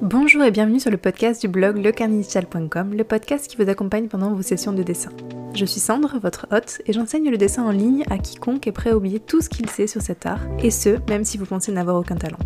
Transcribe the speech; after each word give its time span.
Bonjour 0.00 0.42
et 0.42 0.50
bienvenue 0.50 0.80
sur 0.80 0.90
le 0.90 0.96
podcast 0.96 1.40
du 1.40 1.48
blog 1.48 1.76
lecarnidigital.com, 1.78 2.94
le 2.94 3.04
podcast 3.04 3.48
qui 3.48 3.56
vous 3.56 3.68
accompagne 3.68 4.08
pendant 4.08 4.32
vos 4.32 4.42
sessions 4.42 4.72
de 4.72 4.82
dessin. 4.82 5.10
Je 5.54 5.64
suis 5.64 5.80
Sandre, 5.80 6.18
votre 6.20 6.46
hôte, 6.50 6.82
et 6.86 6.92
j'enseigne 6.92 7.30
le 7.30 7.36
dessin 7.36 7.64
en 7.64 7.70
ligne 7.70 8.04
à 8.10 8.18
quiconque 8.18 8.66
est 8.66 8.72
prêt 8.72 8.90
à 8.90 8.96
oublier 8.96 9.20
tout 9.20 9.40
ce 9.40 9.48
qu'il 9.48 9.68
sait 9.70 9.86
sur 9.86 10.02
cet 10.02 10.26
art, 10.26 10.40
et 10.58 10.70
ce, 10.70 10.98
même 11.08 11.24
si 11.24 11.38
vous 11.38 11.46
pensez 11.46 11.72
n'avoir 11.72 11.96
aucun 11.96 12.16
talent. 12.16 12.38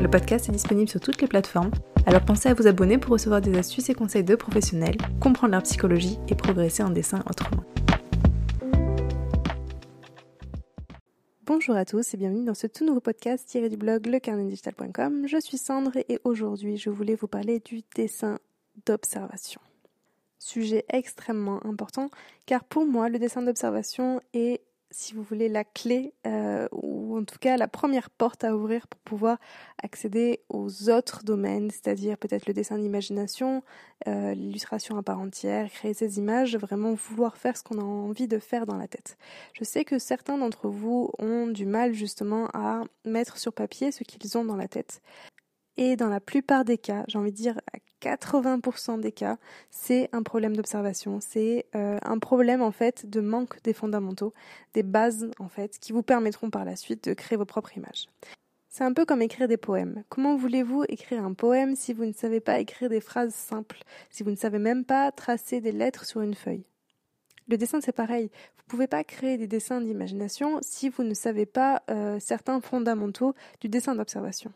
Le 0.00 0.08
podcast 0.08 0.48
est 0.48 0.52
disponible 0.52 0.88
sur 0.88 1.00
toutes 1.00 1.20
les 1.20 1.28
plateformes, 1.28 1.70
alors 2.06 2.22
pensez 2.22 2.48
à 2.48 2.54
vous 2.54 2.66
abonner 2.66 2.98
pour 2.98 3.12
recevoir 3.12 3.40
des 3.40 3.56
astuces 3.58 3.90
et 3.90 3.94
conseils 3.94 4.24
de 4.24 4.34
professionnels, 4.34 4.96
comprendre 5.20 5.52
leur 5.52 5.62
psychologie 5.62 6.18
et 6.28 6.34
progresser 6.34 6.82
en 6.82 6.90
dessin 6.90 7.20
autrement. 7.28 7.64
Bonjour 11.44 11.74
à 11.74 11.84
tous 11.84 12.14
et 12.14 12.16
bienvenue 12.16 12.44
dans 12.44 12.54
ce 12.54 12.68
tout 12.68 12.84
nouveau 12.84 13.00
podcast 13.00 13.48
tiré 13.48 13.68
du 13.68 13.76
blog 13.76 14.06
lecarnetdigital.com. 14.06 15.26
Je 15.26 15.40
suis 15.40 15.58
Sandre 15.58 15.90
et 15.96 16.20
aujourd'hui 16.22 16.76
je 16.76 16.88
voulais 16.88 17.16
vous 17.16 17.26
parler 17.26 17.58
du 17.58 17.82
dessin 17.96 18.38
d'observation. 18.86 19.60
Sujet 20.38 20.84
extrêmement 20.88 21.66
important 21.66 22.10
car 22.46 22.62
pour 22.62 22.86
moi 22.86 23.08
le 23.08 23.18
dessin 23.18 23.42
d'observation 23.42 24.20
est 24.34 24.60
si 24.92 25.14
vous 25.14 25.22
voulez, 25.22 25.48
la 25.48 25.64
clé, 25.64 26.12
euh, 26.26 26.68
ou 26.70 27.18
en 27.18 27.24
tout 27.24 27.38
cas 27.38 27.56
la 27.56 27.68
première 27.68 28.10
porte 28.10 28.44
à 28.44 28.54
ouvrir 28.54 28.86
pour 28.86 29.00
pouvoir 29.00 29.38
accéder 29.82 30.40
aux 30.48 30.90
autres 30.90 31.24
domaines, 31.24 31.70
c'est-à-dire 31.70 32.18
peut-être 32.18 32.46
le 32.46 32.52
dessin 32.52 32.78
d'imagination, 32.78 33.62
euh, 34.06 34.34
l'illustration 34.34 34.96
à 34.96 35.02
part 35.02 35.18
entière, 35.18 35.70
créer 35.70 35.94
ces 35.94 36.18
images, 36.18 36.56
vraiment 36.56 36.94
vouloir 36.94 37.36
faire 37.36 37.56
ce 37.56 37.62
qu'on 37.62 37.78
a 37.78 37.84
envie 37.84 38.28
de 38.28 38.38
faire 38.38 38.66
dans 38.66 38.76
la 38.76 38.88
tête. 38.88 39.16
Je 39.54 39.64
sais 39.64 39.84
que 39.84 39.98
certains 39.98 40.38
d'entre 40.38 40.68
vous 40.68 41.10
ont 41.18 41.46
du 41.46 41.66
mal 41.66 41.94
justement 41.94 42.48
à 42.54 42.84
mettre 43.04 43.38
sur 43.38 43.52
papier 43.52 43.92
ce 43.92 44.04
qu'ils 44.04 44.36
ont 44.38 44.44
dans 44.44 44.56
la 44.56 44.68
tête. 44.68 45.02
Et 45.76 45.96
dans 45.96 46.08
la 46.08 46.20
plupart 46.20 46.64
des 46.64 46.78
cas, 46.78 47.04
j'ai 47.08 47.18
envie 47.18 47.32
de 47.32 47.36
dire 47.36 47.58
à 47.72 47.78
80% 48.02 49.00
des 49.00 49.12
cas, 49.12 49.38
c'est 49.70 50.08
un 50.12 50.22
problème 50.22 50.56
d'observation, 50.56 51.18
c'est 51.20 51.66
euh, 51.74 51.98
un 52.02 52.18
problème 52.18 52.60
en 52.60 52.72
fait 52.72 53.08
de 53.08 53.20
manque 53.20 53.62
des 53.62 53.72
fondamentaux, 53.72 54.34
des 54.74 54.82
bases 54.82 55.30
en 55.38 55.48
fait, 55.48 55.78
qui 55.78 55.92
vous 55.92 56.02
permettront 56.02 56.50
par 56.50 56.64
la 56.64 56.76
suite 56.76 57.08
de 57.08 57.14
créer 57.14 57.38
vos 57.38 57.44
propres 57.44 57.76
images. 57.76 58.08
C'est 58.68 58.84
un 58.84 58.92
peu 58.92 59.04
comme 59.04 59.20
écrire 59.20 59.48
des 59.48 59.58
poèmes. 59.58 60.02
Comment 60.08 60.34
voulez-vous 60.34 60.84
écrire 60.88 61.24
un 61.24 61.34
poème 61.34 61.76
si 61.76 61.92
vous 61.92 62.06
ne 62.06 62.12
savez 62.12 62.40
pas 62.40 62.58
écrire 62.58 62.88
des 62.88 63.02
phrases 63.02 63.34
simples, 63.34 63.82
si 64.10 64.22
vous 64.22 64.30
ne 64.30 64.36
savez 64.36 64.58
même 64.58 64.84
pas 64.84 65.12
tracer 65.12 65.60
des 65.60 65.72
lettres 65.72 66.06
sur 66.06 66.22
une 66.22 66.34
feuille? 66.34 66.64
Le 67.48 67.58
dessin, 67.58 67.80
c'est 67.82 67.92
pareil. 67.92 68.30
Vous 68.56 68.62
ne 68.64 68.68
pouvez 68.68 68.86
pas 68.86 69.04
créer 69.04 69.36
des 69.36 69.46
dessins 69.46 69.82
d'imagination 69.82 70.58
si 70.62 70.88
vous 70.88 71.02
ne 71.02 71.12
savez 71.12 71.44
pas 71.44 71.82
euh, 71.90 72.18
certains 72.18 72.60
fondamentaux 72.62 73.34
du 73.60 73.68
dessin 73.68 73.94
d'observation. 73.94 74.52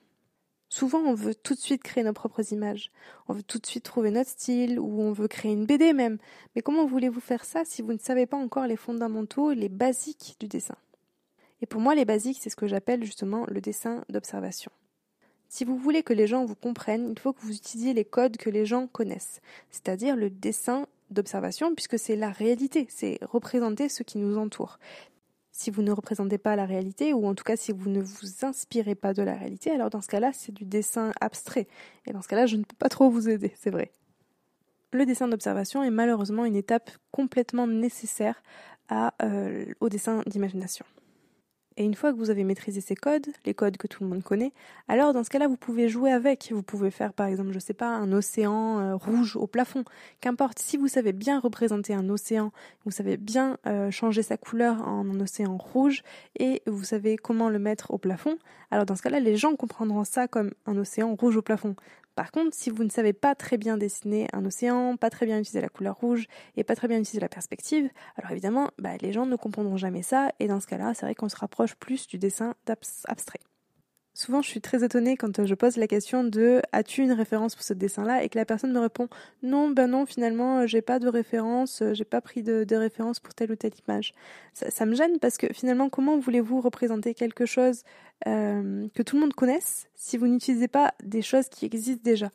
Souvent, 0.69 0.99
on 0.99 1.15
veut 1.15 1.35
tout 1.35 1.55
de 1.55 1.61
suite 1.61 1.83
créer 1.83 2.03
nos 2.03 2.13
propres 2.13 2.53
images. 2.53 2.91
On 3.29 3.33
veut 3.33 3.43
tout 3.43 3.59
de 3.59 3.67
suite 3.67 3.85
trouver 3.85 4.11
notre 4.11 4.31
style 4.31 4.81
ou 4.81 5.01
on 5.01 5.13
veut 5.13 5.29
créer 5.29 5.53
une 5.53 5.65
BD 5.65 5.93
même. 5.93 6.19
Mais 6.55 6.63
comment 6.63 6.87
voulez-vous 6.87 7.21
faire 7.21 7.45
ça 7.45 7.65
si 7.65 7.83
vous 7.83 7.93
ne 7.93 7.99
savez 7.99 8.27
pas 8.27 8.37
encore 8.37 8.67
les 8.67 8.77
fondamentaux, 8.77 9.53
les 9.53 9.69
basiques 9.69 10.37
du 10.41 10.49
dessin? 10.49 10.77
Et 11.63 11.67
pour 11.67 11.81
moi, 11.81 11.95
les 11.95 12.05
basiques, 12.05 12.39
c'est 12.41 12.51
ce 12.51 12.57
que 12.57 12.67
j'appelle 12.67 13.05
justement 13.05 13.47
le 13.49 13.61
dessin 13.61 14.05
d'observation. 14.09 14.73
Si 15.49 15.65
vous 15.65 15.77
voulez 15.77 16.03
que 16.03 16.13
les 16.13 16.27
gens 16.27 16.45
vous 16.45 16.57
comprennent, 16.57 17.13
il 17.13 17.19
faut 17.19 17.33
que 17.33 17.41
vous 17.41 17.55
utilisiez 17.55 17.95
les 17.95 18.05
codes 18.05 18.37
que 18.37 18.51
les 18.51 18.67
gens 18.67 18.89
connaissent, 18.89 19.41
c'est-à-dire 19.71 20.17
le 20.17 20.29
dessin 20.29 20.87
d'observation, 21.11 21.75
puisque 21.75 21.99
c'est 21.99 22.17
la 22.17 22.31
réalité, 22.31 22.87
c'est 22.91 23.19
représenter 23.23 23.89
ce 23.89 24.03
qui 24.03 24.19
nous 24.19 24.37
entoure 24.37 24.79
si 25.57 25.71
vous 25.71 25.81
ne 25.81 25.91
représentez 25.91 26.37
pas 26.37 26.55
la 26.55 26.67
réalité, 26.67 27.15
ou 27.15 27.27
en 27.27 27.35
tout 27.35 27.43
cas 27.43 27.57
si 27.57 27.73
vous 27.73 27.89
ne 27.89 28.03
vous 28.03 28.45
inspirez 28.45 28.95
pas 28.95 29.15
de 29.15 29.23
la 29.23 29.35
réalité, 29.35 29.71
alors 29.71 29.89
dans 29.89 30.03
ce 30.03 30.09
cas-là, 30.09 30.31
c'est 30.35 30.53
du 30.53 30.67
dessin 30.67 31.13
abstrait. 31.19 31.67
Et 32.05 32.13
dans 32.13 32.21
ce 32.21 32.29
cas-là, 32.29 32.45
je 32.45 32.57
ne 32.57 32.63
peux 32.63 32.77
pas 32.79 32.91
trop 32.91 33.09
vous 33.09 33.31
aider, 33.31 33.55
c'est 33.57 33.71
vrai. 33.71 33.91
Le 34.93 35.07
dessin 35.07 35.29
d'observation 35.29 35.83
est 35.83 35.91
malheureusement 35.91 36.45
une 36.45 36.57
étape 36.57 36.91
complètement 37.11 37.67
nécessaire 37.67 38.43
euh, 38.93 39.65
au 39.81 39.89
dessin 39.89 40.23
d'imagination. 40.27 40.85
Et 41.79 41.85
une 41.85 41.95
fois 41.95 42.13
que 42.13 42.17
vous 42.17 42.31
avez 42.31 42.45
maîtrisé 42.45 42.81
ces 42.81 42.95
codes, 42.95 43.27
les 43.45 43.53
codes 43.53 43.77
que 43.77 43.87
tout 43.87 44.03
le 44.03 44.09
monde 44.09 44.23
connaît, 44.23 44.53
alors 44.89 45.13
dans 45.13 45.23
ce 45.23 45.31
cas-là, 45.31 45.47
vous 45.47 45.59
pouvez 45.59 45.89
jouer 45.89 46.11
avec. 46.11 46.51
Vous 46.51 46.63
pouvez 46.63 46.91
faire 46.91 47.13
par 47.13 47.27
exemple, 47.27 47.53
je 47.53 47.59
sais 47.59 47.75
pas, 47.75 47.89
un 47.89 48.13
océan 48.13 48.81
euh, 48.81 48.95
rouge 48.95 49.37
au 49.37 49.47
plafond. 49.47 49.85
Qu'importe, 50.21 50.59
si 50.59 50.79
vous 50.79 50.89
savez 50.89 51.13
bien 51.13 51.39
représenter 51.39 51.93
un 51.93 52.09
océan, 52.09 52.51
vous 52.85 52.91
savez 52.91 53.19
bien 53.19 53.59
euh, 53.67 53.91
changer 53.91 54.23
sa 54.23 54.39
couleur 54.39 54.89
en 54.89 55.07
un 55.07 55.21
océan 55.21 55.57
rouge 55.59 56.03
et 56.39 56.63
vous 56.67 56.85
savez 56.85 57.17
comment 57.17 57.51
le 57.51 57.59
mettre 57.59 57.91
au 57.91 57.99
plafond, 57.99 58.39
alors 58.71 58.87
dans 58.87 58.97
ce 58.97 59.03
cas-là, 59.03 59.21
les 59.21 59.37
gens 59.37 59.55
comprendront 59.55 60.05
ça 60.05 60.29
comme 60.29 60.53
un 60.67 60.77
océan 60.77 61.15
rouge 61.15 61.37
au 61.37 61.43
plafond. 61.43 61.77
Par 62.17 62.33
contre, 62.33 62.57
si 62.57 62.71
vous 62.71 62.83
ne 62.83 62.89
savez 62.89 63.13
pas 63.13 63.35
très 63.37 63.59
bien 63.59 63.77
dessiner 63.77 64.27
un 64.33 64.45
océan, 64.45 64.97
pas 64.97 65.11
très 65.11 65.27
bien 65.27 65.39
utiliser 65.39 65.61
la 65.61 65.69
couleur 65.69 65.97
rouge 65.97 66.27
et 66.57 66.65
pas 66.65 66.75
très 66.75 66.89
bien 66.89 66.99
utiliser 66.99 67.21
la 67.21 67.29
perspective, 67.29 67.91
alors 68.17 68.33
évidemment, 68.33 68.71
bah, 68.79 68.97
les 69.01 69.13
gens 69.13 69.27
ne 69.27 69.37
comprendront 69.37 69.77
jamais 69.77 70.03
ça 70.03 70.31
et 70.41 70.49
dans 70.49 70.61
ce 70.61 70.67
cas-là, 70.67 70.95
c'est 70.95 71.07
vrai 71.07 71.15
qu'on 71.15 71.29
se 71.29 71.37
rapproche 71.37 71.75
plus 71.77 72.07
du 72.09 72.19
dessin 72.19 72.55
abstrait. 73.07 73.41
Souvent, 74.17 74.41
je 74.41 74.49
suis 74.49 74.63
très 74.63 74.83
étonnée 74.83 75.19
quand 75.19 75.45
je 75.45 75.55
pose 75.55 75.77
la 75.77 75.87
question 75.87 76.25
de 76.25 76.63
as-tu 76.73 77.03
une 77.03 77.13
référence 77.13 77.55
pour 77.55 77.63
ce 77.63 77.75
dessin-là? 77.75 78.25
Et 78.25 78.31
que 78.31 78.39
la 78.39 78.47
personne 78.47 78.73
me 78.73 78.81
répond 78.81 79.11
non, 79.43 79.69
ben 79.69 79.89
non, 79.89 80.07
finalement, 80.07 80.67
j'ai 80.67 80.81
pas 80.81 80.99
de 80.99 81.07
référence, 81.07 81.83
j'ai 81.93 82.07
pas 82.07 82.23
pris 82.23 82.43
de, 82.43 82.65
référence 82.75 83.21
pour 83.21 83.35
telle 83.35 83.53
ou 83.53 83.57
telle 83.57 83.75
image. 83.87 84.15
Ça, 84.55 84.87
me 84.87 84.95
gêne 84.95 85.19
parce 85.19 85.37
que 85.37 85.49
finalement, 85.53 85.91
comment 85.91 86.17
voulez-vous 86.19 86.63
représenter 86.63 87.13
quelque 87.13 87.45
chose 87.45 87.83
euh, 88.27 88.89
que 88.95 89.03
tout 89.03 89.17
le 89.17 89.21
monde 89.21 89.35
connaisse 89.35 89.87
si 89.95 90.17
vous 90.17 90.29
n'utilisez 90.29 90.69
pas 90.69 90.95
des 91.05 91.21
choses 91.21 91.51
qui 91.51 91.67
existent 91.67 92.01
déjà? 92.03 92.31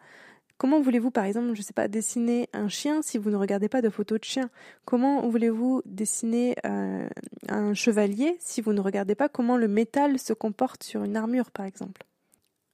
Comment 0.62 0.80
voulez-vous, 0.80 1.10
par 1.10 1.26
exemple, 1.26 1.56
je 1.56 1.64
sais 1.64 1.74
pas, 1.74 1.88
dessiner 1.88 2.48
un 2.54 2.68
chien 2.68 3.02
si 3.02 3.18
vous 3.18 3.32
ne 3.32 3.36
regardez 3.36 3.68
pas 3.68 3.82
de 3.82 3.90
photos 3.90 4.20
de 4.20 4.26
chien 4.26 4.52
Comment 4.86 5.28
voulez-vous 5.28 5.82
dessiner 5.86 6.56
euh, 6.68 7.10
un 7.50 7.74
chevalier 7.74 8.38
si 8.40 8.62
vous 8.62 8.72
ne 8.72 8.80
regardez 8.80 9.16
pas 9.16 9.28
comment 9.28 9.58
le 9.58 9.68
métal 9.68 10.20
se 10.20 10.34
comporte 10.34 10.84
sur 10.84 11.04
une 11.04 11.18
armure, 11.18 11.50
par 11.50 11.66
exemple? 11.66 12.04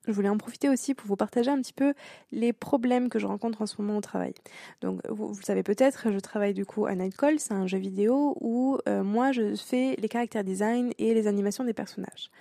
Je 0.05 0.11
voulais 0.11 0.27
en 0.27 0.37
profiter 0.37 0.67
aussi 0.67 0.95
pour 0.95 1.07
vous 1.07 1.15
partager 1.15 1.49
un 1.49 1.61
petit 1.61 1.71
peu 1.71 1.93
les 2.33 2.51
problèmes 2.51 3.07
que 3.07 3.19
je 3.19 3.25
rencontre 3.25 3.61
en 3.61 3.65
ce 3.65 3.81
moment 3.81 3.97
au 3.97 4.01
travail. 4.01 4.33
Donc, 4.81 4.99
vous, 5.07 5.29
le 5.29 5.45
savez 5.45 5.63
peut-être, 5.63 6.11
je 6.11 6.19
travaille 6.19 6.53
du 6.53 6.65
coup 6.65 6.87
à 6.87 6.93
Nightcall, 6.93 7.39
c'est 7.39 7.53
un 7.53 7.67
jeu 7.67 7.77
vidéo 7.77 8.35
où 8.41 8.79
euh, 8.89 9.01
moi 9.01 9.31
je 9.31 9.55
fais 9.55 9.95
les 9.97 10.09
caractères 10.09 10.43
design 10.43 10.91
et 10.97 11.13
les 11.13 11.25
animations 11.27 11.63
des 11.63 11.73
personnages 11.73 12.31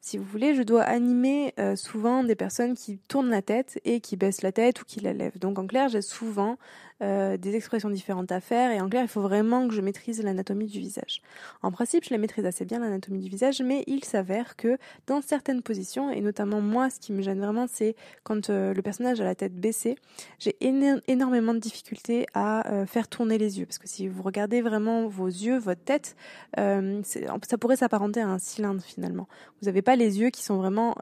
si 0.00 0.16
vous 0.16 0.24
voulez, 0.24 0.54
je 0.54 0.62
dois 0.62 0.82
animer 0.82 1.52
euh, 1.58 1.76
souvent 1.76 2.24
des 2.24 2.34
personnes 2.34 2.74
qui 2.74 2.98
tournent 3.08 3.28
la 3.28 3.42
tête 3.42 3.78
et 3.84 4.00
qui 4.00 4.16
baissent 4.16 4.40
la 4.40 4.50
tête 4.50 4.80
ou 4.80 4.84
qui 4.86 5.00
la 5.00 5.12
lèvent. 5.12 5.38
Donc 5.38 5.58
en 5.58 5.66
clair, 5.66 5.88
j'ai 5.90 6.00
souvent 6.00 6.56
euh, 7.02 7.38
des 7.38 7.56
expressions 7.56 7.88
différentes 7.88 8.30
à 8.30 8.40
faire 8.40 8.72
et 8.72 8.80
en 8.80 8.86
clair 8.86 9.00
il 9.00 9.08
faut 9.08 9.22
vraiment 9.22 9.66
que 9.66 9.72
je 9.72 9.80
maîtrise 9.80 10.22
l'anatomie 10.22 10.66
du 10.66 10.80
visage. 10.80 11.22
En 11.62 11.72
principe 11.72 12.04
je 12.04 12.10
la 12.10 12.18
maîtrise 12.18 12.44
assez 12.44 12.66
bien 12.66 12.78
l'anatomie 12.78 13.20
du 13.20 13.30
visage 13.30 13.62
mais 13.62 13.84
il 13.86 14.04
s'avère 14.04 14.54
que 14.54 14.76
dans 15.06 15.22
certaines 15.22 15.62
positions 15.62 16.10
et 16.10 16.20
notamment 16.20 16.60
moi 16.60 16.90
ce 16.90 17.00
qui 17.00 17.14
me 17.14 17.22
gêne 17.22 17.38
vraiment 17.40 17.66
c'est 17.66 17.96
quand 18.22 18.50
euh, 18.50 18.74
le 18.74 18.82
personnage 18.82 19.18
a 19.18 19.24
la 19.24 19.34
tête 19.34 19.54
baissée 19.54 19.96
j'ai 20.38 20.58
énormément 20.60 21.54
de 21.54 21.58
difficultés 21.58 22.26
à 22.34 22.84
faire 22.86 23.08
tourner 23.08 23.38
les 23.38 23.58
yeux 23.58 23.64
parce 23.64 23.78
que 23.78 23.88
si 23.88 24.06
vous 24.06 24.22
regardez 24.22 24.60
vraiment 24.60 25.08
vos 25.08 25.26
yeux, 25.26 25.58
votre 25.58 25.82
tête 25.82 26.16
ça 26.54 27.58
pourrait 27.58 27.76
s'apparenter 27.76 28.20
à 28.20 28.28
un 28.28 28.38
cylindre 28.38 28.82
finalement. 28.82 29.26
Vous 29.62 29.68
les 29.96 30.20
yeux 30.20 30.30
qui 30.30 30.42
sont 30.42 30.56
vraiment 30.56 30.96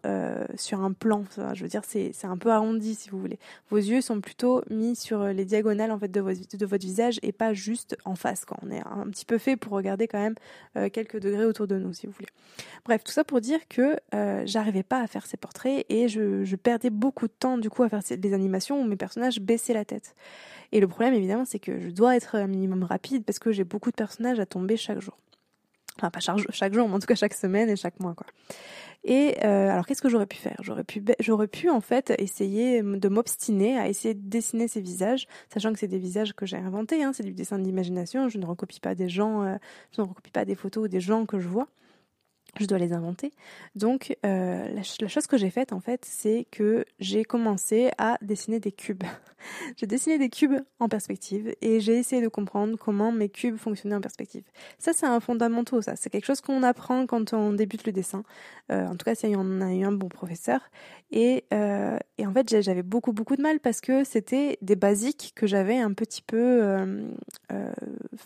sur 0.56 0.82
un 0.82 0.92
plan, 0.92 1.24
je 1.54 1.62
veux 1.62 1.68
dire 1.68 1.82
c'est 1.84 2.24
un 2.24 2.36
peu 2.36 2.50
arrondi 2.50 2.94
si 2.94 3.10
vous 3.10 3.18
voulez. 3.18 3.38
Vos 3.70 3.76
yeux 3.76 4.00
sont 4.00 4.20
plutôt 4.20 4.62
mis 4.70 4.96
sur 4.96 5.24
les 5.24 5.44
diagonales 5.44 5.90
en 5.90 5.98
fait 5.98 6.10
de, 6.10 6.20
votre 6.20 6.84
visage 6.84 7.18
et 7.22 7.32
pas 7.32 7.54
juste 7.54 7.96
en 8.04 8.14
face 8.14 8.44
quand 8.44 8.56
on 8.62 8.70
est 8.70 8.80
un 8.80 9.06
petit 9.10 9.24
peu 9.24 9.38
fait 9.38 9.56
pour 9.56 9.72
regarder 9.72 10.08
quand 10.08 10.18
même 10.18 10.34
euh, 10.76 10.88
quelques 10.90 11.20
degrés 11.20 11.44
autour 11.44 11.66
de 11.66 11.78
nous 11.78 11.92
si 11.92 12.06
vous 12.06 12.12
voulez. 12.12 12.28
Bref, 12.84 13.04
tout 13.04 13.12
ça 13.12 13.24
pour 13.24 13.40
dire 13.40 13.60
que 13.68 13.98
euh, 14.14 14.42
j'arrivais 14.46 14.82
pas 14.82 15.00
à 15.00 15.06
faire 15.06 15.26
ces 15.26 15.36
portraits 15.36 15.84
et 15.88 16.08
je, 16.08 16.56
perdais 16.56 16.90
beaucoup 16.90 17.28
de 17.28 17.32
temps 17.32 17.56
du 17.56 17.70
coup 17.70 17.82
à 17.84 17.88
faire 17.88 18.00
des 18.10 18.34
animations 18.34 18.80
où 18.80 18.84
mes 18.84 18.96
personnages 18.96 19.40
baissaient 19.40 19.74
la 19.74 19.84
tête. 19.84 20.14
Et 20.72 20.80
le 20.80 20.88
problème 20.88 21.14
évidemment 21.14 21.44
c'est 21.44 21.58
que 21.58 21.78
je 21.78 21.90
dois 21.90 22.16
être 22.16 22.34
un 22.34 22.46
minimum 22.46 22.82
rapide 22.82 23.24
parce 23.24 23.38
que 23.38 23.52
j'ai 23.52 23.64
beaucoup 23.64 23.90
de 23.90 23.96
personnages 23.96 24.40
à 24.40 24.46
tomber 24.46 24.76
chaque 24.76 25.00
jour. 25.00 25.16
Enfin 25.98 26.10
pas 26.10 26.20
chaque, 26.20 26.72
jour, 26.72 26.88
mais 26.88 26.94
en 26.94 26.98
tout 26.98 27.06
cas 27.06 27.14
chaque 27.14 27.34
semaine 27.34 27.68
et 27.68 27.76
chaque 27.76 27.98
mois 28.00 28.14
quoi. 28.14 28.26
Et 29.04 29.36
euh, 29.44 29.70
alors 29.70 29.86
qu'est-ce 29.86 30.02
que 30.02 30.08
j'aurais 30.08 30.26
pu 30.26 30.36
faire? 30.36 30.56
J'aurais 30.60 30.84
pu, 30.84 31.04
j'aurais 31.20 31.48
pu 31.48 31.70
en 31.70 31.80
fait 31.80 32.12
essayer 32.18 32.82
de 32.82 33.08
m'obstiner 33.08 33.78
à 33.78 33.88
essayer 33.88 34.14
de 34.14 34.28
dessiner 34.28 34.68
ces 34.68 34.80
visages, 34.80 35.26
sachant 35.52 35.72
que 35.72 35.78
c'est 35.78 35.88
des 35.88 35.98
visages 35.98 36.34
que 36.34 36.46
j'ai 36.46 36.56
inventés, 36.56 37.02
hein, 37.02 37.12
c'est 37.12 37.22
du 37.22 37.32
dessin 37.32 37.58
d'imagination. 37.58 38.28
Je 38.28 38.38
ne 38.38 38.46
recopie 38.46 38.80
pas 38.80 38.94
des 38.94 39.08
gens, 39.08 39.42
euh, 39.42 39.56
je 39.96 40.02
ne 40.02 40.06
recopie 40.06 40.30
pas 40.30 40.44
des 40.44 40.54
photos 40.54 40.84
ou 40.84 40.88
des 40.88 41.00
gens 41.00 41.26
que 41.26 41.38
je 41.38 41.48
vois. 41.48 41.68
Je 42.58 42.66
dois 42.66 42.78
les 42.78 42.92
inventer. 42.92 43.32
Donc 43.74 44.16
euh, 44.24 44.68
la, 44.68 45.08
chose 45.08 45.26
que 45.26 45.36
j'ai 45.36 45.50
faite 45.50 45.72
en 45.72 45.80
fait, 45.80 46.04
c'est 46.04 46.46
que 46.50 46.84
j'ai 46.98 47.24
commencé 47.24 47.90
à 47.98 48.18
dessiner 48.22 48.60
des 48.60 48.72
cubes. 48.72 49.04
j'ai 49.76 49.86
dessiné 49.86 50.18
des 50.18 50.28
cubes 50.28 50.60
en 50.78 50.88
perspective 50.88 51.54
et 51.60 51.80
j'ai 51.80 51.96
essayé 51.96 52.22
de 52.22 52.28
comprendre 52.28 52.76
comment 52.78 53.12
mes 53.12 53.28
cubes 53.28 53.56
fonctionnaient 53.56 53.96
en 53.96 54.00
perspective. 54.00 54.44
Ça 54.78 54.92
c'est 54.92 55.06
un 55.06 55.20
fondamental, 55.20 55.82
ça 55.82 55.96
c'est 55.96 56.10
quelque 56.10 56.26
chose 56.26 56.40
qu'on 56.40 56.62
apprend 56.62 57.06
quand 57.06 57.32
on 57.32 57.52
débute 57.52 57.86
le 57.86 57.92
dessin. 57.92 58.22
Euh, 58.70 58.86
en 58.86 58.96
tout 58.96 59.04
cas, 59.04 59.14
si 59.14 59.26
on 59.36 59.60
a 59.60 59.72
eu 59.72 59.84
un 59.84 59.92
bon 59.92 60.08
professeur. 60.08 60.60
Et, 61.10 61.44
euh, 61.54 61.98
en 62.22 62.32
fait, 62.32 62.60
j'avais 62.60 62.82
beaucoup 62.82 63.12
beaucoup 63.12 63.36
de 63.36 63.40
mal 63.40 63.60
parce 63.60 63.80
que 63.80 64.04
c'était 64.04 64.58
des 64.60 64.76
basiques 64.76 65.32
que 65.34 65.46
j'avais 65.46 65.78
un 65.78 65.94
petit 65.94 66.20
peu 66.20 67.08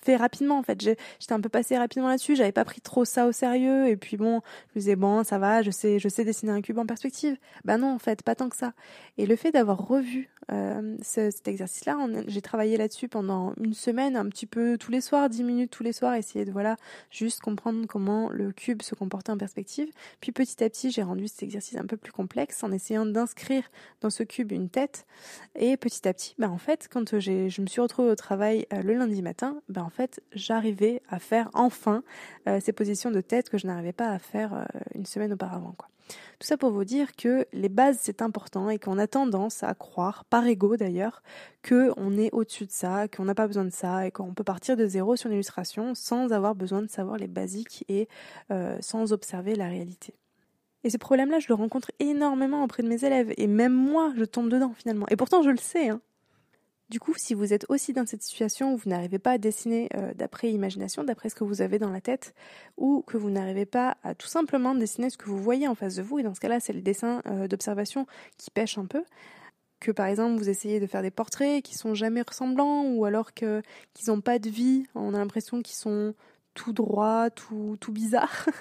fait 0.03 0.17
rapidement. 0.17 0.59
En 0.59 0.63
fait, 0.63 0.81
j'étais 0.81 1.33
un 1.33 1.41
peu 1.41 1.49
passé 1.49 1.77
rapidement 1.79 2.09
là-dessus. 2.09 2.35
J'avais 2.35 2.53
pas 2.53 2.65
pris 2.65 2.81
trop 2.81 3.05
ça 3.05 3.27
au 3.27 3.33
sérieux 3.33 3.89
et 3.89 3.97
puis 3.97 4.17
je 4.23 4.79
me 4.79 4.81
disais 4.81 4.97
bon, 4.97 5.25
ça 5.25 5.39
va, 5.39 5.63
je 5.63 5.71
sais, 5.71 6.25
dessiner 6.25 6.53
un 6.53 6.61
cube 6.61 6.79
en 6.79 6.87
perspective. 6.87 7.37
Ben 7.65 7.79
non, 7.79 7.95
en 7.95 7.99
fait, 7.99 8.23
pas 8.23 8.35
tant 8.35 8.49
que 8.49 8.57
ça. 8.57 8.73
Et 9.19 9.27
le 9.27 9.37
fait 9.37 9.53
d'avoir 9.53 9.87
revu 9.87 10.31
euh, 10.51 10.97
cet 11.03 11.47
exercice-là, 11.47 11.97
j'ai 12.27 12.43
travaillé 12.43 12.77
là-dessus 12.77 13.09
pendant 13.09 13.55
une 13.61 13.75
semaine, 13.75 14.17
un 14.17 14.29
petit 14.29 14.47
peu 14.47 14.77
tous 14.79 14.91
les 14.91 15.01
soirs, 15.01 15.29
dix 15.29 15.45
minutes 15.45 15.71
tous 15.71 15.83
les 15.83 15.93
soirs, 15.93 16.15
essayer 16.15 16.45
de 16.45 16.51
voilà, 16.51 16.77
juste 17.11 17.41
comprendre 17.41 17.87
comment 17.87 18.29
le 18.31 18.53
cube 18.53 18.83
se 18.83 18.95
comportait 18.95 19.31
en 19.31 19.39
perspective. 19.39 19.89
Puis 20.21 20.33
petit 20.33 20.63
à 20.63 20.69
petit, 20.69 20.91
j'ai 20.91 21.03
rendu 21.03 21.29
cet 21.29 21.43
exercice 21.43 21.77
un 21.77 21.87
peu 21.87 21.97
plus 21.97 22.13
complexe 22.13 22.63
en 22.63 22.73
essayant 22.73 23.07
d'inscrire 23.07 23.71
dans 24.01 24.11
ce 24.11 24.23
cube 24.23 24.53
une 24.53 24.69
tête. 24.69 25.07
Et 25.55 25.77
petit 25.77 26.07
à 26.09 26.13
petit, 26.13 26.35
ben 26.39 26.51
en 26.51 26.59
fait, 26.59 26.89
quand 26.91 27.19
je 27.19 27.61
me 27.61 27.67
suis 27.67 27.81
retrouvée 27.81 28.11
au 28.11 28.17
travail 28.17 28.67
euh, 28.73 28.83
le 28.83 28.95
lundi 28.95 29.23
matin, 29.23 29.63
ben 29.69 29.83
en 29.83 29.91
fait, 29.91 30.21
j'arrivais 30.33 31.03
à 31.09 31.19
faire 31.19 31.51
enfin 31.55 32.03
euh, 32.49 32.61
ces 32.61 32.73
positions 32.73 33.11
de 33.11 33.21
tête 33.21 33.49
que 33.49 33.59
je 33.59 33.67
n'arrivais 33.67 33.93
pas 33.93 34.09
faire 34.19 34.55
euh, 34.55 34.65
une 34.95 35.07
semaine 35.07 35.33
auparavant. 35.33 35.75
Quoi. 35.77 35.89
Tout 36.39 36.47
ça 36.47 36.57
pour 36.57 36.71
vous 36.71 36.85
dire 36.85 37.15
que 37.17 37.47
les 37.53 37.69
bases 37.69 37.99
c'est 38.01 38.23
important 38.23 38.69
et 38.71 38.79
qu'on 38.79 38.99
a 38.99 39.07
tendance 39.07 39.63
à 39.63 39.75
croire, 39.75 40.25
par 40.25 40.47
ego 40.47 40.77
d'ailleurs, 40.77 41.23
qu'on 41.67 42.19
est 42.19 42.33
au-dessus 42.33 42.67
de 42.67 42.73
ça, 42.73 43.09
qu'on 43.09 43.25
n'a 43.25 43.35
pas 43.35 43.47
besoin 43.47 43.65
de 43.65 43.71
ça 43.71 44.07
et 44.07 44.11
qu'on 44.11 44.35
peut 44.35 44.45
partir 44.45 44.77
de 44.77 44.87
zéro 44.87 45.17
sur 45.17 45.29
une 45.29 45.35
illustration 45.35 45.95
sans 45.95 46.33
avoir 46.33 46.55
besoin 46.55 46.83
de 46.83 46.89
savoir 46.89 47.17
les 47.17 47.29
basiques 47.29 47.85
et 47.89 48.09
euh, 48.51 48.77
sans 48.81 49.13
observer 49.13 49.55
la 49.55 49.69
réalité. 49.69 50.15
Et 50.85 50.91
ce 50.91 50.99
problème-là, 50.99 51.39
je 51.39 51.47
le 51.49 51.55
rencontre 51.55 51.93
énormément 52.01 52.65
auprès 52.65 52.83
de 52.83 52.89
mes 52.89 53.05
élèves 53.05 53.33
et 53.37 53.47
même 53.47 53.73
moi, 53.73 54.13
je 54.17 54.25
tombe 54.25 54.49
dedans 54.49 54.75
finalement. 54.77 55.07
Et 55.11 55.17
pourtant, 55.17 55.43
je 55.43 55.51
le 55.51 55.59
sais. 55.59 55.91
Hein. 55.91 56.01
Du 56.89 57.01
coup, 57.01 57.15
si 57.17 57.33
vous 57.33 57.55
êtes 57.55 57.65
aussi 57.71 57.93
dans 57.93 58.05
cette 58.07 58.23
situation 58.23 58.75
où 58.75 58.77
vous 58.77 58.91
n'arrivez 58.91 59.19
pas 59.19 59.33
à 59.33 59.39
dessiner 59.39 59.89
euh, 59.97 60.13
d'après 60.15 60.51
imagination, 60.51 61.05
d'après 61.05 61.31
ce 61.31 61.35
que 61.35 61.45
vous 61.45 61.63
avez 61.63 61.79
dans 61.79 61.91
la 61.91 62.01
tête, 62.01 62.35
ou 62.77 63.03
que 63.03 63.17
vous 63.17 63.31
n'arrivez 63.31 63.65
pas 63.65 63.97
à 64.03 64.15
tout 64.15 64.27
simplement 64.27 64.75
dessiner 64.75 65.09
ce 65.09 65.17
que 65.17 65.27
vous 65.27 65.39
voyez 65.43 65.69
en 65.69 65.75
face 65.75 65.97
de 65.97 66.03
vous, 66.03 66.19
et 66.19 66.23
dans 66.23 66.35
ce 66.35 66.41
cas-là, 66.41 66.61
c'est 66.61 66.73
le 66.73 66.83
dessin 66.83 67.23
euh, 67.27 67.49
d'observation 67.49 68.07
qui 68.37 68.51
pêche 68.51 68.77
un 68.77 68.87
peu, 68.87 69.05
que 69.81 69.91
par 69.91 70.07
exemple 70.07 70.37
vous 70.37 70.49
essayez 70.49 70.81
de 70.81 70.87
faire 70.87 71.03
des 71.03 71.11
portraits 71.11 71.63
qui 71.65 71.77
sont 71.77 71.95
jamais 71.95 72.23
ressemblants, 72.23 72.85
ou 72.85 73.05
alors 73.05 73.33
qu'ils 73.33 73.63
n'ont 74.09 74.21
pas 74.21 74.39
de 74.39 74.51
vie, 74.51 74.85
on 74.95 75.15
a 75.15 75.19
l'impression 75.19 75.63
qu'ils 75.63 75.77
sont 75.77 76.15
tout 76.55 76.73
droits, 76.73 77.31
tout, 77.31 77.77
tout 77.81 77.93
bizarres. 77.93 78.49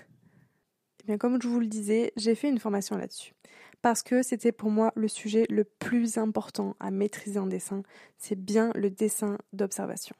Eh 1.03 1.07
bien, 1.07 1.17
comme 1.17 1.41
je 1.41 1.47
vous 1.47 1.59
le 1.59 1.65
disais, 1.65 2.13
j'ai 2.15 2.35
fait 2.35 2.47
une 2.47 2.59
formation 2.59 2.95
là-dessus 2.95 3.33
parce 3.81 4.03
que 4.03 4.21
c'était 4.21 4.51
pour 4.51 4.69
moi 4.69 4.91
le 4.95 5.07
sujet 5.07 5.45
le 5.49 5.63
plus 5.63 6.17
important 6.17 6.75
à 6.79 6.91
maîtriser 6.91 7.39
en 7.39 7.47
dessin, 7.47 7.83
c'est 8.17 8.39
bien 8.39 8.71
le 8.75 8.89
dessin 8.89 9.37
d'observation. 9.53 10.15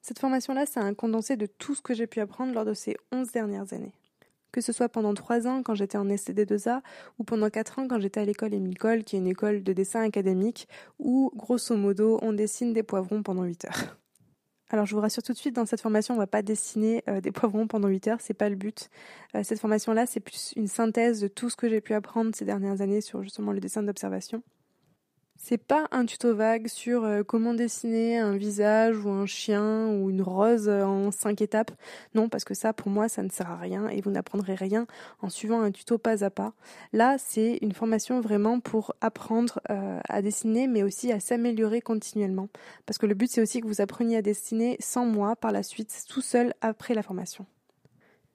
Cette 0.00 0.18
formation-là, 0.18 0.66
c'est 0.66 0.80
un 0.80 0.94
condensé 0.94 1.36
de 1.36 1.46
tout 1.46 1.74
ce 1.74 1.82
que 1.82 1.94
j'ai 1.94 2.06
pu 2.06 2.20
apprendre 2.20 2.52
lors 2.52 2.64
de 2.64 2.74
ces 2.74 2.96
11 3.12 3.30
dernières 3.30 3.72
années. 3.72 3.92
Que 4.50 4.60
ce 4.60 4.72
soit 4.72 4.88
pendant 4.88 5.14
3 5.14 5.46
ans 5.46 5.62
quand 5.62 5.74
j'étais 5.74 5.96
en 5.96 6.06
STD2A 6.06 6.82
ou 7.18 7.24
pendant 7.24 7.48
4 7.48 7.78
ans 7.78 7.88
quand 7.88 8.00
j'étais 8.00 8.20
à 8.20 8.24
l'école 8.24 8.52
Émile 8.52 8.76
qui 9.04 9.16
est 9.16 9.18
une 9.18 9.28
école 9.28 9.62
de 9.62 9.72
dessin 9.72 10.02
académique 10.02 10.68
où, 10.98 11.30
grosso 11.36 11.76
modo, 11.76 12.18
on 12.20 12.32
dessine 12.32 12.72
des 12.72 12.82
poivrons 12.82 13.22
pendant 13.22 13.44
8 13.44 13.64
heures. 13.66 14.01
Alors 14.72 14.86
je 14.86 14.94
vous 14.94 15.02
rassure 15.02 15.22
tout 15.22 15.34
de 15.34 15.38
suite, 15.38 15.54
dans 15.54 15.66
cette 15.66 15.82
formation, 15.82 16.14
on 16.14 16.18
va 16.18 16.26
pas 16.26 16.40
dessiner 16.40 17.04
euh, 17.06 17.20
des 17.20 17.30
poivrons 17.32 17.66
pendant 17.66 17.88
8 17.88 18.08
heures, 18.08 18.20
c'est 18.20 18.34
pas 18.34 18.48
le 18.48 18.56
but. 18.56 18.88
Euh, 19.36 19.42
cette 19.44 19.60
formation-là, 19.60 20.06
c'est 20.06 20.20
plus 20.20 20.54
une 20.56 20.66
synthèse 20.66 21.20
de 21.20 21.28
tout 21.28 21.50
ce 21.50 21.56
que 21.56 21.68
j'ai 21.68 21.82
pu 21.82 21.92
apprendre 21.92 22.34
ces 22.34 22.46
dernières 22.46 22.80
années 22.80 23.02
sur 23.02 23.22
justement 23.22 23.52
le 23.52 23.60
dessin 23.60 23.82
d'observation. 23.82 24.42
C'est 25.44 25.58
pas 25.58 25.88
un 25.90 26.06
tuto 26.06 26.36
vague 26.36 26.68
sur 26.68 27.02
euh, 27.02 27.24
comment 27.24 27.52
dessiner 27.52 28.16
un 28.16 28.36
visage 28.36 29.04
ou 29.04 29.10
un 29.10 29.26
chien 29.26 29.88
ou 29.88 30.08
une 30.08 30.22
rose 30.22 30.68
en 30.68 31.10
cinq 31.10 31.42
étapes. 31.42 31.72
Non, 32.14 32.28
parce 32.28 32.44
que 32.44 32.54
ça, 32.54 32.72
pour 32.72 32.90
moi, 32.90 33.08
ça 33.08 33.24
ne 33.24 33.28
sert 33.28 33.50
à 33.50 33.56
rien 33.56 33.88
et 33.88 34.00
vous 34.00 34.12
n'apprendrez 34.12 34.54
rien 34.54 34.86
en 35.20 35.28
suivant 35.28 35.60
un 35.60 35.72
tuto 35.72 35.98
pas 35.98 36.22
à 36.22 36.30
pas. 36.30 36.52
Là, 36.92 37.16
c'est 37.18 37.58
une 37.60 37.72
formation 37.72 38.20
vraiment 38.20 38.60
pour 38.60 38.94
apprendre 39.00 39.58
euh, 39.68 39.98
à 40.08 40.22
dessiner, 40.22 40.68
mais 40.68 40.84
aussi 40.84 41.10
à 41.10 41.18
s'améliorer 41.18 41.80
continuellement. 41.80 42.48
Parce 42.86 42.98
que 42.98 43.06
le 43.06 43.14
but, 43.14 43.28
c'est 43.28 43.42
aussi 43.42 43.60
que 43.60 43.66
vous 43.66 43.80
appreniez 43.80 44.18
à 44.18 44.22
dessiner 44.22 44.76
sans 44.78 45.06
moi 45.06 45.34
par 45.34 45.50
la 45.50 45.64
suite, 45.64 46.04
tout 46.08 46.22
seul 46.22 46.54
après 46.60 46.94
la 46.94 47.02
formation. 47.02 47.46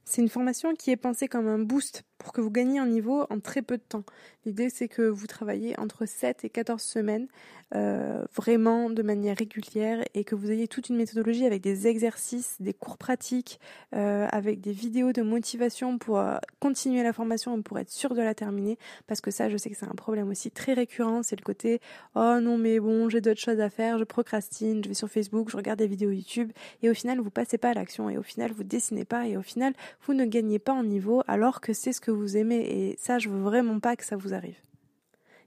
C'est 0.03 0.21
une 0.21 0.29
formation 0.29 0.75
qui 0.75 0.91
est 0.91 0.97
pensée 0.97 1.29
comme 1.29 1.47
un 1.47 1.59
boost 1.59 2.03
pour 2.17 2.33
que 2.33 2.41
vous 2.41 2.51
gagniez 2.51 2.79
un 2.79 2.87
niveau 2.87 3.25
en 3.29 3.39
très 3.39 3.61
peu 3.61 3.77
de 3.77 3.83
temps. 3.87 4.03
L'idée, 4.45 4.69
c'est 4.69 4.87
que 4.87 5.01
vous 5.01 5.27
travaillez 5.27 5.77
entre 5.79 6.05
7 6.05 6.45
et 6.45 6.49
14 6.49 6.81
semaines, 6.81 7.27
euh, 7.75 8.23
vraiment 8.33 8.89
de 8.89 9.03
manière 9.03 9.37
régulière, 9.37 10.03
et 10.13 10.23
que 10.23 10.35
vous 10.35 10.51
ayez 10.51 10.67
toute 10.67 10.89
une 10.89 10.95
méthodologie 10.95 11.45
avec 11.45 11.61
des 11.61 11.87
exercices, 11.87 12.55
des 12.61 12.73
cours 12.73 12.97
pratiques, 12.97 13.59
euh, 13.93 14.27
avec 14.31 14.61
des 14.61 14.71
vidéos 14.71 15.11
de 15.11 15.21
motivation 15.21 15.97
pour 15.97 16.19
euh, 16.19 16.37
continuer 16.59 17.03
la 17.03 17.11
formation 17.11 17.57
et 17.57 17.61
pour 17.61 17.77
être 17.77 17.89
sûr 17.89 18.15
de 18.15 18.21
la 18.21 18.33
terminer. 18.33 18.77
Parce 19.05 19.21
que 19.21 19.31
ça, 19.31 19.49
je 19.49 19.57
sais 19.57 19.69
que 19.69 19.75
c'est 19.75 19.85
un 19.85 19.95
problème 19.95 20.29
aussi 20.29 20.49
très 20.49 20.73
récurrent, 20.73 21.23
c'est 21.23 21.37
le 21.37 21.43
côté 21.43 21.81
oh 22.15 22.39
non 22.41 22.57
mais 22.57 22.79
bon, 22.79 23.09
j'ai 23.09 23.21
d'autres 23.21 23.41
choses 23.41 23.59
à 23.59 23.69
faire, 23.69 23.97
je 23.97 24.03
procrastine, 24.03 24.83
je 24.83 24.89
vais 24.89 24.95
sur 24.95 25.09
Facebook, 25.09 25.49
je 25.49 25.57
regarde 25.57 25.79
des 25.79 25.87
vidéos 25.87 26.11
YouTube, 26.11 26.51
et 26.83 26.89
au 26.89 26.93
final, 26.93 27.19
vous 27.19 27.29
passez 27.29 27.57
pas 27.57 27.69
à 27.69 27.73
l'action, 27.73 28.09
et 28.09 28.17
au 28.17 28.23
final, 28.23 28.51
vous 28.51 28.63
dessinez 28.63 29.05
pas, 29.05 29.27
et 29.27 29.37
au 29.37 29.41
final, 29.41 29.73
vous 30.05 30.13
ne 30.13 30.25
gagnez 30.25 30.59
pas 30.59 30.73
en 30.73 30.83
niveau, 30.83 31.21
alors 31.27 31.61
que 31.61 31.73
c'est 31.73 31.91
ce 31.91 32.01
que 32.01 32.06
vous 32.11 32.37
aimez, 32.37 32.59
et 32.59 32.97
ça, 32.99 33.19
je 33.19 33.29
veux 33.29 33.41
vraiment 33.41 33.79
pas 33.79 33.95
que 33.95 34.05
ça 34.05 34.15
vous 34.15 34.33
arrive. 34.33 34.57